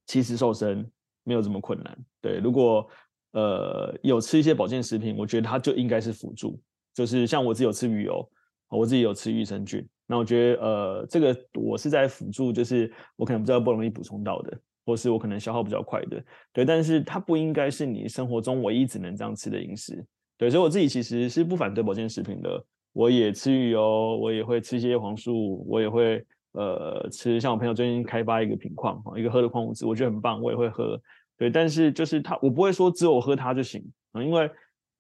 [0.06, 0.90] 其实瘦身
[1.24, 1.98] 没有这么困难。
[2.22, 2.88] 对，如果
[3.34, 6.60] 呃有吃一些保健食品，我觉得它就应该是辅助。
[6.94, 8.28] 就是像我自己有吃鱼油，
[8.70, 16.24] 我自己有吃益生菌，那我觉得呃这个我是在辅助，就是我可能比较不容易补充到的，或是我可能消耗比较快的。
[16.52, 20.04] 对，但是它不应该是你生活中唯一只能这样吃的饮食。
[20.38, 22.66] 对，所以我自己其实是不反对保健食品的。
[22.94, 26.26] 我也吃鱼油，我也会吃一些黄素，我也会。
[26.54, 31.00] 呃，吃像我朋友最近开发一个品矿，一个喝的矿物质，我觉得很棒，我也会喝。
[31.38, 33.82] 对，但是就是它，我不会说只有喝它就行
[34.12, 34.50] 啊，因为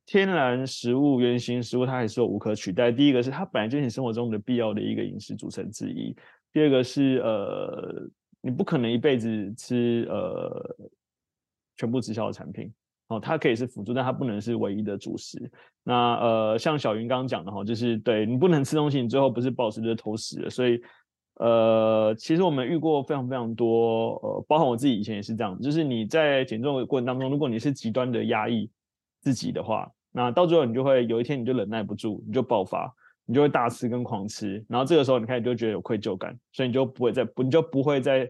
[0.05, 2.91] 天然食物、原型食物它还是有无可取代。
[2.91, 6.15] 第一个是它本来就是你生活中的必要的一个饮食组成之一，
[6.53, 8.09] 第二个是呃，
[8.41, 10.89] 你不可能一辈子吃呃
[11.75, 12.71] 全部直销的产品
[13.07, 15.51] 哦，它可以是辅助，但它不能是唯一的主食。
[15.83, 20.79] 那呃，像小云刚刚讲的哈，就是对你不能吃东西，你最后不是暴食就是偷食了，所以。
[21.39, 28.69] 呃，其实我们遇过非常非常多，呃，包含我自己以前也是这样，就是你在减重的过程当中，如果你是极端的压抑
[29.21, 32.93] 自己的话，那到最后你就会有一天你就忍耐不住，你就爆发，
[33.25, 38.29] 你就会大吃跟狂吃，然后这个时候你开始就觉得有愧疚感，所以你就不会再不你就不会再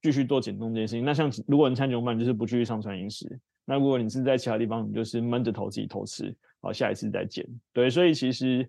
[0.00, 1.04] 继续做减重这件事情。
[1.04, 7.46] 那像如果你餐酒饭就是不继续上传饮食，那如果你是在其他地方，你就是闷着头自己偷吃，好，下一次再减。
[7.74, 8.66] 对，所以其实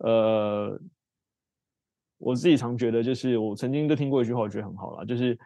[0.00, 0.78] 呃。
[2.22, 5.36] 我自己常觉得，就是我曾经都听过一句话，我觉得很好啦，就是，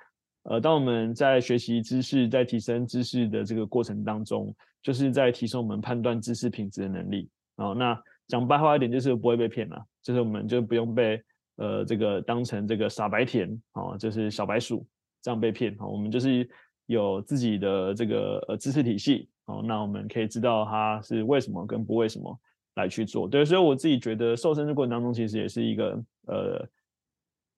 [0.42, 7.30] 呃，当我们在学习知识、在提升知识的这个过程当中，就是在提升我们判断知识品质的能力。
[7.56, 11.22] 哦，那讲白话一点，就是不会被骗了，就是我们就不用被
[11.56, 14.86] 呃这个当成这个傻白甜，哦，就是小白鼠
[15.22, 15.74] 这样被骗。
[15.78, 16.46] 哦，我们就是
[16.84, 22.38] 有自己的这个呃知识体系，哦，那我们可以知道它是为什么跟不为什么。
[22.76, 26.68] 来去做，对，所以我自己觉得瘦身的过程当中，其实也是一个呃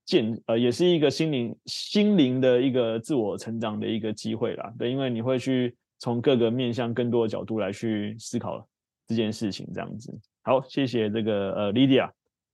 [0.05, 8.65] 健呃，也是一个心灵心灵的一个自我成长的一个机会啦，对，因为你会去从各个面向、更多的角度来去思考
[9.09, 10.17] 这件事情，这样子。
[10.43, 12.09] 好，谢谢这个呃 Lydia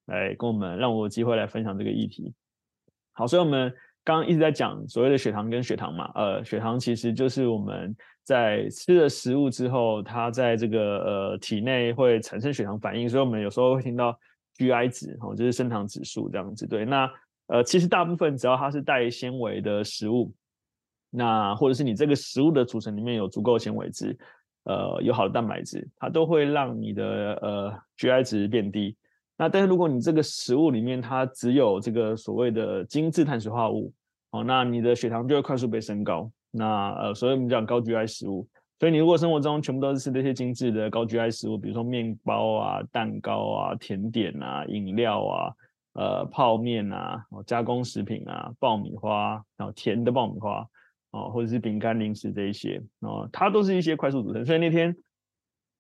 [0.07, 2.33] 来跟我们让我有机会来分享这个议题。
[3.13, 3.71] 好，所以我们
[4.03, 7.95] 刚刚一直在讲所谓的血糖跟血糖嘛，呃，血糖其实就是我们。
[8.25, 14.19] 在吃了食物之后，它在这个呃体内会产生血糖反应，所以我们有时候会听到
[14.57, 16.67] GI 值哦，就是升糖指数这样子。
[16.67, 17.11] 对，那
[17.49, 20.33] 呃其实大部分只要它是带纤维的食物，
[21.11, 24.17] 那或者是你这个食物的组成里面有足够纤维质，
[24.65, 27.05] 呃有好的蛋白质，它都会让你的
[27.43, 28.97] 呃 GI 值变低。
[29.37, 33.93] 那但是如果你这个食物里面它只有这个所谓的精致碳水化合物，
[34.31, 36.31] 哦，那你的血糖就会快速被升高。
[36.57, 38.47] 那呃，所以我们讲高 GI 食物，
[38.79, 45.53] 所以你如果生活中全部都是吃这些精致的高 GI 食物，比如说面包啊、蛋糕啊、甜点啊、饮料啊、
[45.95, 50.65] 呃泡面啊、加工食品啊、爆米花，然后甜的爆米花
[51.11, 54.47] 哦，或者是饼干、零食这一些哦，它都是一些快速组成。
[54.47, 54.97] 所以那天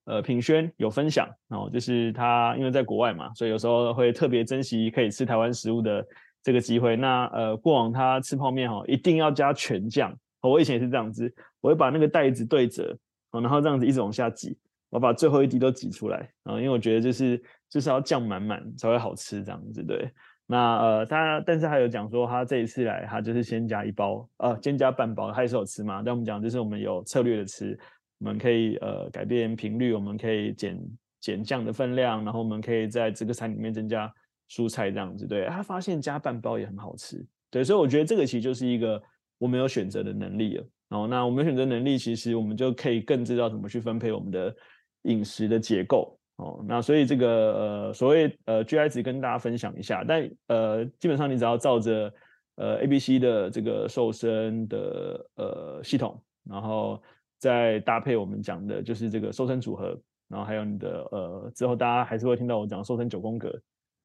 [0.06, 6.04] 呃品轩有分享哦，就是他因为在国外嘛，所以有时候会特别珍惜可以吃台湾食物的
[6.42, 6.96] 这个机会。
[6.96, 10.12] 那呃过往他吃泡面哈，一定要加全酱。
[10.50, 12.96] 我以前也是这样子，我会把那个袋子对折，
[13.32, 14.58] 然后这样子一直往下挤，
[14.90, 20.10] 我把最后一滴都挤出来，啊因为我觉得就是就是要酱满满才会好吃这样子，对。
[20.46, 26.02] 那呃，他但是他有讲说，他这一次来，他就是先加一包，呃，先加半包，他也是有吃嘛。
[26.04, 27.74] 但我们讲就是我们有策略的吃，
[28.18, 30.78] 我们可以呃改变频率，我们可以减
[31.18, 34.12] 减酱的分量，然后我们可以在这个餐里面增加
[34.50, 35.26] 蔬菜这样子。
[35.26, 37.24] 对，他发现加半包也很好吃。
[37.50, 39.02] 对，所以我觉得这个其实就是一个
[39.44, 40.64] 我们有选择的能力了。
[40.88, 44.54] 然后那我们选择能力，其实我们就可以更知道怎么去分配我们的
[45.02, 46.18] 饮食的结构。
[46.36, 52.12] 哦，那所以这个呃所谓呃 GI 值跟大家分享一下，但呃基本上你只要照着
[52.56, 56.18] 呃 ABC 的这个瘦身的呃系统，
[56.48, 57.02] 然后
[57.38, 63.50] 再搭配我们讲的就是这个瘦身组合，然后还有你的呃之后大家还是会听到我讲瘦身九宫格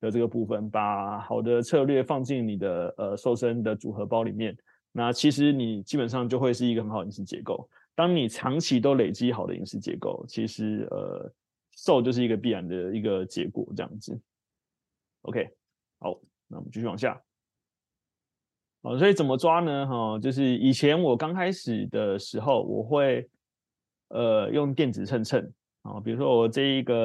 [0.02, 4.56] 的这个部分，把好的策略放进你的呃瘦身的组合包里面，
[5.00, 7.70] 那其实你基本上就会是一个很好的饮食结构。
[7.96, 11.34] 当你长期都累积好的饮食结构，其实呃。
[11.82, 14.20] 瘦就是一个必然的一个结果，这样子。
[15.22, 15.50] OK，
[16.00, 17.18] 好，那我们继续往下。
[18.84, 19.88] 好，所以怎么抓呢？
[19.88, 23.30] 哈，就是以前我刚开始的时候，我会
[24.10, 25.50] 呃用电子秤秤
[25.84, 26.96] 啊，比如说我这一个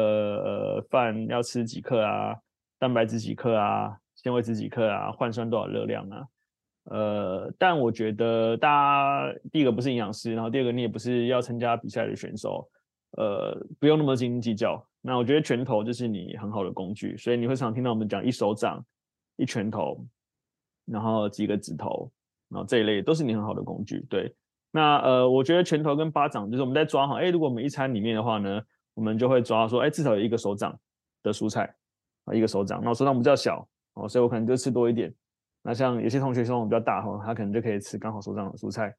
[0.43, 2.35] 呃饭要吃几克啊，
[2.77, 6.27] 蛋白质几克啊，纤维质几克啊，换算多少热量啊？
[6.85, 12.69] 呃，但我觉得大家第一个不是营养师，然后第二个你也不是要参加比赛的选手。
[13.17, 14.85] 呃，不用那么斤斤计较。
[15.01, 18.85] 那我觉得拳头就是你很好的工具，所以你会常听到我们讲一手掌、
[19.37, 20.05] 一拳头，
[20.85, 22.11] 然后几个指头，
[22.49, 24.05] 然后这一类都是你很好的工具。
[24.11, 24.35] 对，
[24.73, 28.61] 那呃，我觉得拳头跟巴掌就是我们在抓哈，哎，如果我们一餐里面的话呢，
[28.95, 30.77] 我们就会抓说，哎，至少有一个手掌
[31.23, 31.73] 的蔬菜
[32.25, 32.81] 啊，一个手掌。
[32.83, 33.65] 那手掌比较小
[33.95, 35.15] 哦，所以我可能就吃多一点。
[35.67, 38.95] 那像有些同学手掌比较大哈，他可能就可以吃刚好手掌的蔬菜。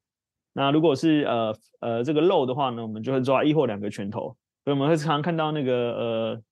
[0.52, 6.42] 那如果是呃呃这个肉的话呢，我们就会抓一或两个拳头，所以我们会常常看到那个呃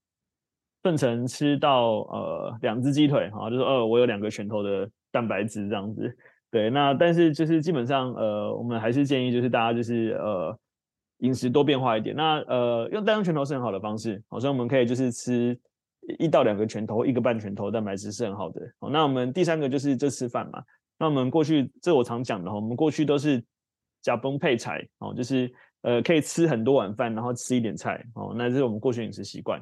[0.82, 6.16] 奋成吃到呃两只鸡腿啊，就是呃我有两个拳头的蛋白质这样子。
[6.50, 10.56] 对，那但是就是基本上呃我们还是建议就是大家就是呃
[11.18, 12.14] 饮食多变化一点。
[12.14, 15.58] 那呃用单用拳头是很好的方式，好，所以我们可以就是吃
[16.18, 18.60] 一到两个拳头，一个半拳头蛋白质是很好的。
[18.80, 20.62] 好，那我们第三个就是这吃饭嘛。
[20.98, 23.44] 那我们过去这我常讲的哈，我们过去都是。
[24.04, 25.50] 假崩配菜哦，就是
[25.80, 29.58] 呃可以吃很多碗饭，然后吃一点菜哦，那这是我们过去饮食习惯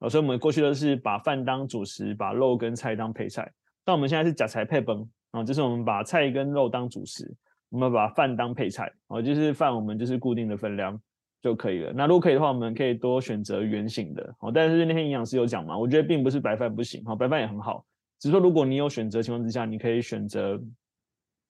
[0.00, 3.48] 哦，所以我们过去都是把饭当主食，把肉跟菜当配菜。
[3.84, 7.32] 但我们现在是假菜配崩哦，就是我们把菜跟肉当主食，
[7.68, 11.00] 我们把饭当配菜哦，就是饭我们就是固定的分量
[11.44, 11.92] 就可以了。
[11.92, 14.50] 那如果可以的话，我们可以多选择圆形的哦。
[14.50, 17.84] 但是那天营养师有讲嘛，我觉得并不是白饭不行哈，白饭也很好，
[18.18, 20.58] 只是说如果你有选择情况之下，你可以选择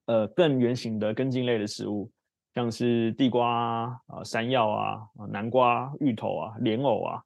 [0.07, 2.11] 呃更圆形的根茎类的食物。
[2.55, 7.23] 像是地瓜啊、山药啊、南瓜、芋头啊、莲藕啊，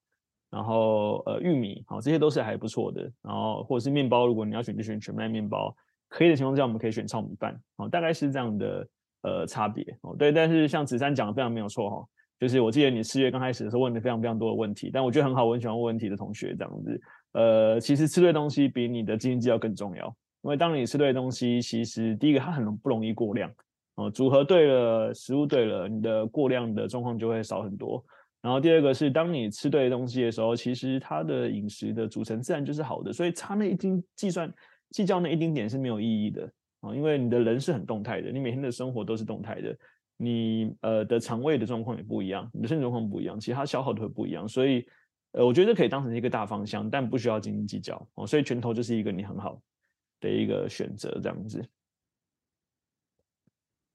[0.50, 3.02] 然后呃玉米，好，这些都是还不错的。
[3.22, 5.74] 然后或者是面包，如果你要选就选全麦面包。
[6.10, 8.88] 可以的情况下，我们可以选糙米饭，哦，大概是这样的
[9.20, 10.16] 呃差别哦。
[10.16, 12.08] 对，但是像子珊讲的非常没有错哈，
[12.38, 17.00] 就是我记得你四月刚开始的时候问的非常非常多的问题，但我觉得很好，我很喜欢问问题的同学这样子。
[17.32, 20.06] 呃，其实吃对东西比你的斤斤计较更重要，
[20.42, 23.50] 因为当你吃对东西，其实第一个它很不容易过量。
[23.96, 28.04] 哦，组合对了，食物对了，你的过量的状况就会少很多。
[28.40, 33.12] 然后第二个是，当你吃对东西的时候，其实它的饮食的组成自然就是好的。
[33.12, 34.48] 所以差那一丁计算
[34.90, 36.48] 计较那一丁点是没有意义的
[36.80, 39.76] 啊，因为你的人是很动态的，你每天的生活都是动态的，
[40.18, 44.46] 你呃的肠胃的状况也不一样，你的身体状况不一样，其他消耗都会不一样。
[44.46, 44.86] 所以
[45.32, 48.26] 呃，我觉得可以当成一个大方向，但不需要斤斤计较哦。
[48.26, 49.58] 所以拳头就是一个你很好
[50.20, 51.64] 的一个选择，这样子。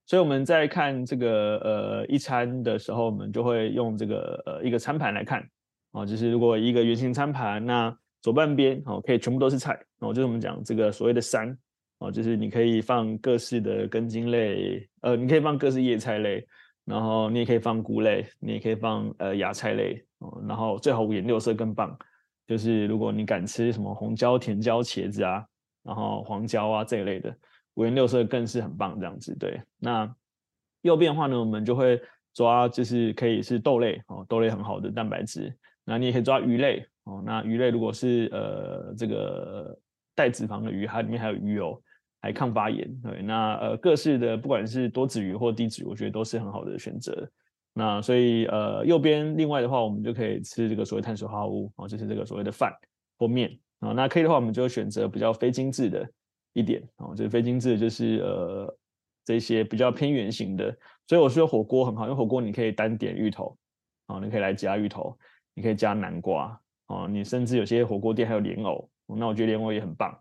[0.05, 5.47] 所以我们在看这个呃一餐的时候，我们就会用这个呃一个餐盘来看
[5.91, 11.57] 啊，就是如果一个圆形餐盘，那左半边哦可以全部都是菜哦，就是我们讲这个所谓的山
[12.03, 16.45] 哦，就是你可以放各式的根茎类，呃，你可以放各式叶菜类，
[16.83, 21.97] 然后你也可以放菇类，你也可以放呃芽菜类哦，然后最好五颜六色更棒，
[22.45, 25.45] 就是如果你敢吃什么红椒、甜椒、茄子啊，
[25.81, 27.33] 然后黄椒啊这一类的。
[27.75, 29.59] 五颜六色更是很棒，这样子对。
[29.79, 30.13] 那
[30.81, 31.99] 右边的话呢，我们就会
[32.33, 35.51] 抓，就是可以是豆类哦，豆类很好的蛋白质。
[35.85, 37.23] 那你也可以抓鱼类哦。
[37.25, 39.75] 那鱼类如果是呃这个
[40.13, 41.81] 带脂肪的鱼，它里面还有鱼油，
[42.23, 42.91] 还抗发炎。
[43.03, 47.29] 对，那呃各式的不管是多脂鱼或低脂，我觉得都是很好的选择。
[47.71, 52.73] 那所以呃右边另外的话，我们就可以吃这个所谓碳水化合物哦，就是这个所谓的饭
[53.19, 53.91] 或面啊。
[53.91, 56.09] 那可以的话，我们就选择比较非精致的。
[56.55, 58.77] 一点哦，就是非精致，就是呃
[59.25, 60.69] 这些比较偏圆形的，
[61.07, 63.57] 所以我说火锅很好，因为火锅你可以单点芋头，
[64.05, 65.17] 哦，你可以来加芋头，
[65.55, 70.15] 你可以加南瓜，哦，你甚至有些火锅店还有莲藕，那我觉得莲藕也很棒，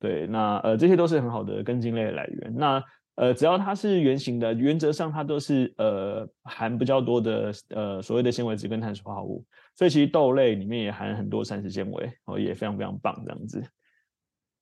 [0.00, 2.54] 对，那呃这些都是很好的根茎类的来源。
[2.54, 2.84] 那
[3.16, 9.44] 呃只要它是原型的，原则上它都是呃含比较多的呃所谓的纤维质跟碳水化合物，
[9.74, 13.60] 所以其实豆类里面也含很多膳食纤维，哦也非常非常棒这样子。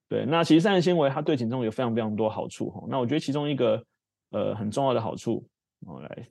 [0.08, 2.86] 对，那其实膳食纤维它对减重有非常非常多好处哈。
[2.88, 3.84] 那我觉得其中一个
[4.30, 5.46] 呃很重要的好处，
[5.80, 6.28] 我来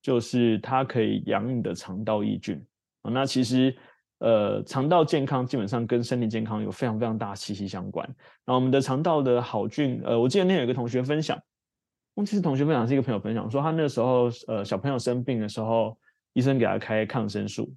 [0.00, 2.64] 就是它可以养你的肠道益菌。
[3.02, 3.76] 那其实。
[4.18, 8.08] 呃，肠道健康基本上跟身体健康有非常非常大的息息相关。
[8.44, 11.38] 那我们的肠道的好菌，呃，我记得那天有一个同学分享，
[12.16, 15.96] 其实同学分享是一个朋友分享，说他那时候，呃，小朋友生病的时候，
[16.32, 17.72] 医生给他开抗生素，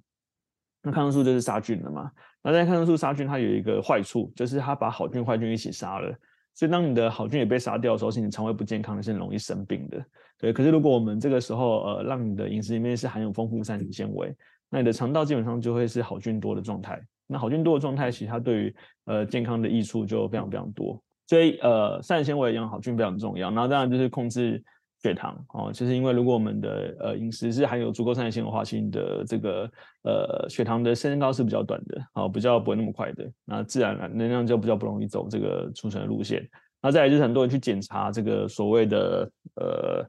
[0.82, 2.10] 那抗生素就是杀菌的嘛。
[2.42, 6.12] 那在抗生素杀菌，它有一个坏处，就是它把好菌坏菌一起杀了。
[6.54, 10.04] 所以当你的好菌也被杀掉的时候，是你肠胃不健康的，是很容易生病的。
[10.38, 14.34] 对，可是如果我们这个时候，呃，让你的饮食里面是含有丰富膳食纤维。
[14.72, 16.98] 那你的肠道基本上就会是好菌多的状态。
[17.26, 20.98] 那好菌多的状态，其实它对于呃健康的益处就非常非常多。
[21.26, 23.50] 所以呃，膳食纤维养好菌非常重要。
[23.50, 24.62] 然后当然就是控制
[25.02, 29.70] 血糖哦，其实因为如果我们的呃饮食是含有足够膳食纤维的话，其实你的这个
[30.04, 33.30] 呃血糖的升高是比较短的，哦，比较不会那么快的。
[33.44, 36.48] 那自然能量就比较不容易走这个储存的路线。
[36.80, 40.04] 那再来就是很多人去检查这个所谓的呃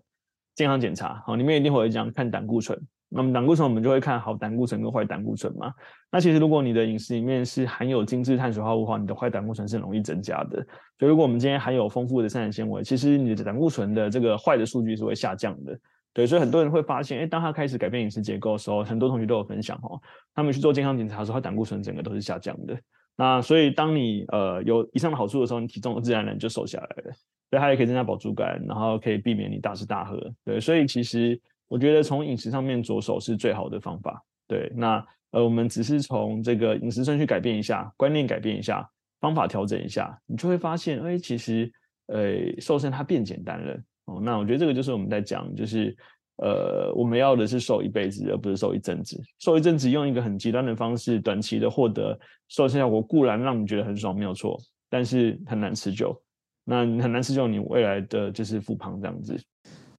[0.55, 2.79] 健康检查，好，里面一定会讲看胆固醇。
[3.15, 5.71] 那么胆固醇我们就会看好胆固醇跟坏胆固醇嘛。
[6.11, 10.65] 那其实如果你的饮食里面是含有精致碳水化合物话，你的坏胆固醇是容易增加的。
[10.97, 15.77] 所以如果我们今天含有丰富的膳食纤维，其实你的胆固醇的这个坏的数据是会下降的。
[16.13, 19.99] 对，所以很多人会发现，哎，当他开始改变饮食结构的时候，很多同学都有分享哈，
[20.35, 22.77] 他们去做健康检查的时候，他胆固醇整个都是下降的。
[23.15, 27.11] 那所以当你呃有以上的好处的时候，你体重自然而然就瘦下来了。
[27.49, 30.19] 对它也可以增加饱足感，然后可以避免你大吃大喝。
[30.43, 31.39] 对，所以其实。
[31.73, 34.23] 我觉得从饮食上面着手是最好的方法。
[34.47, 38.87] 对，那呃，我们只是从这个饮食顺序改变一下，观念改变一下，
[39.19, 41.71] 方法调整一下，你就会发现，哎，其实
[42.05, 43.73] 呃，瘦身它变简单了。
[44.05, 45.97] 哦，那我觉得这个就是我们在讲，就是
[46.37, 49.19] 呃，我们要的是瘦一辈子，而不是瘦一阵子。
[49.39, 52.15] 瘦一阵子用一个很极端的方式，短期的获得
[52.49, 54.59] 瘦身效果固然让你觉得很爽，没有错，
[54.91, 56.15] 但是很难持久。
[56.63, 59.35] 那很难持久，你未来的就是复胖这样子。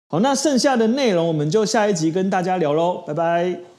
[0.06, 3.73] 好，那剩下的内容我们就下一集跟大家聊喽，拜拜。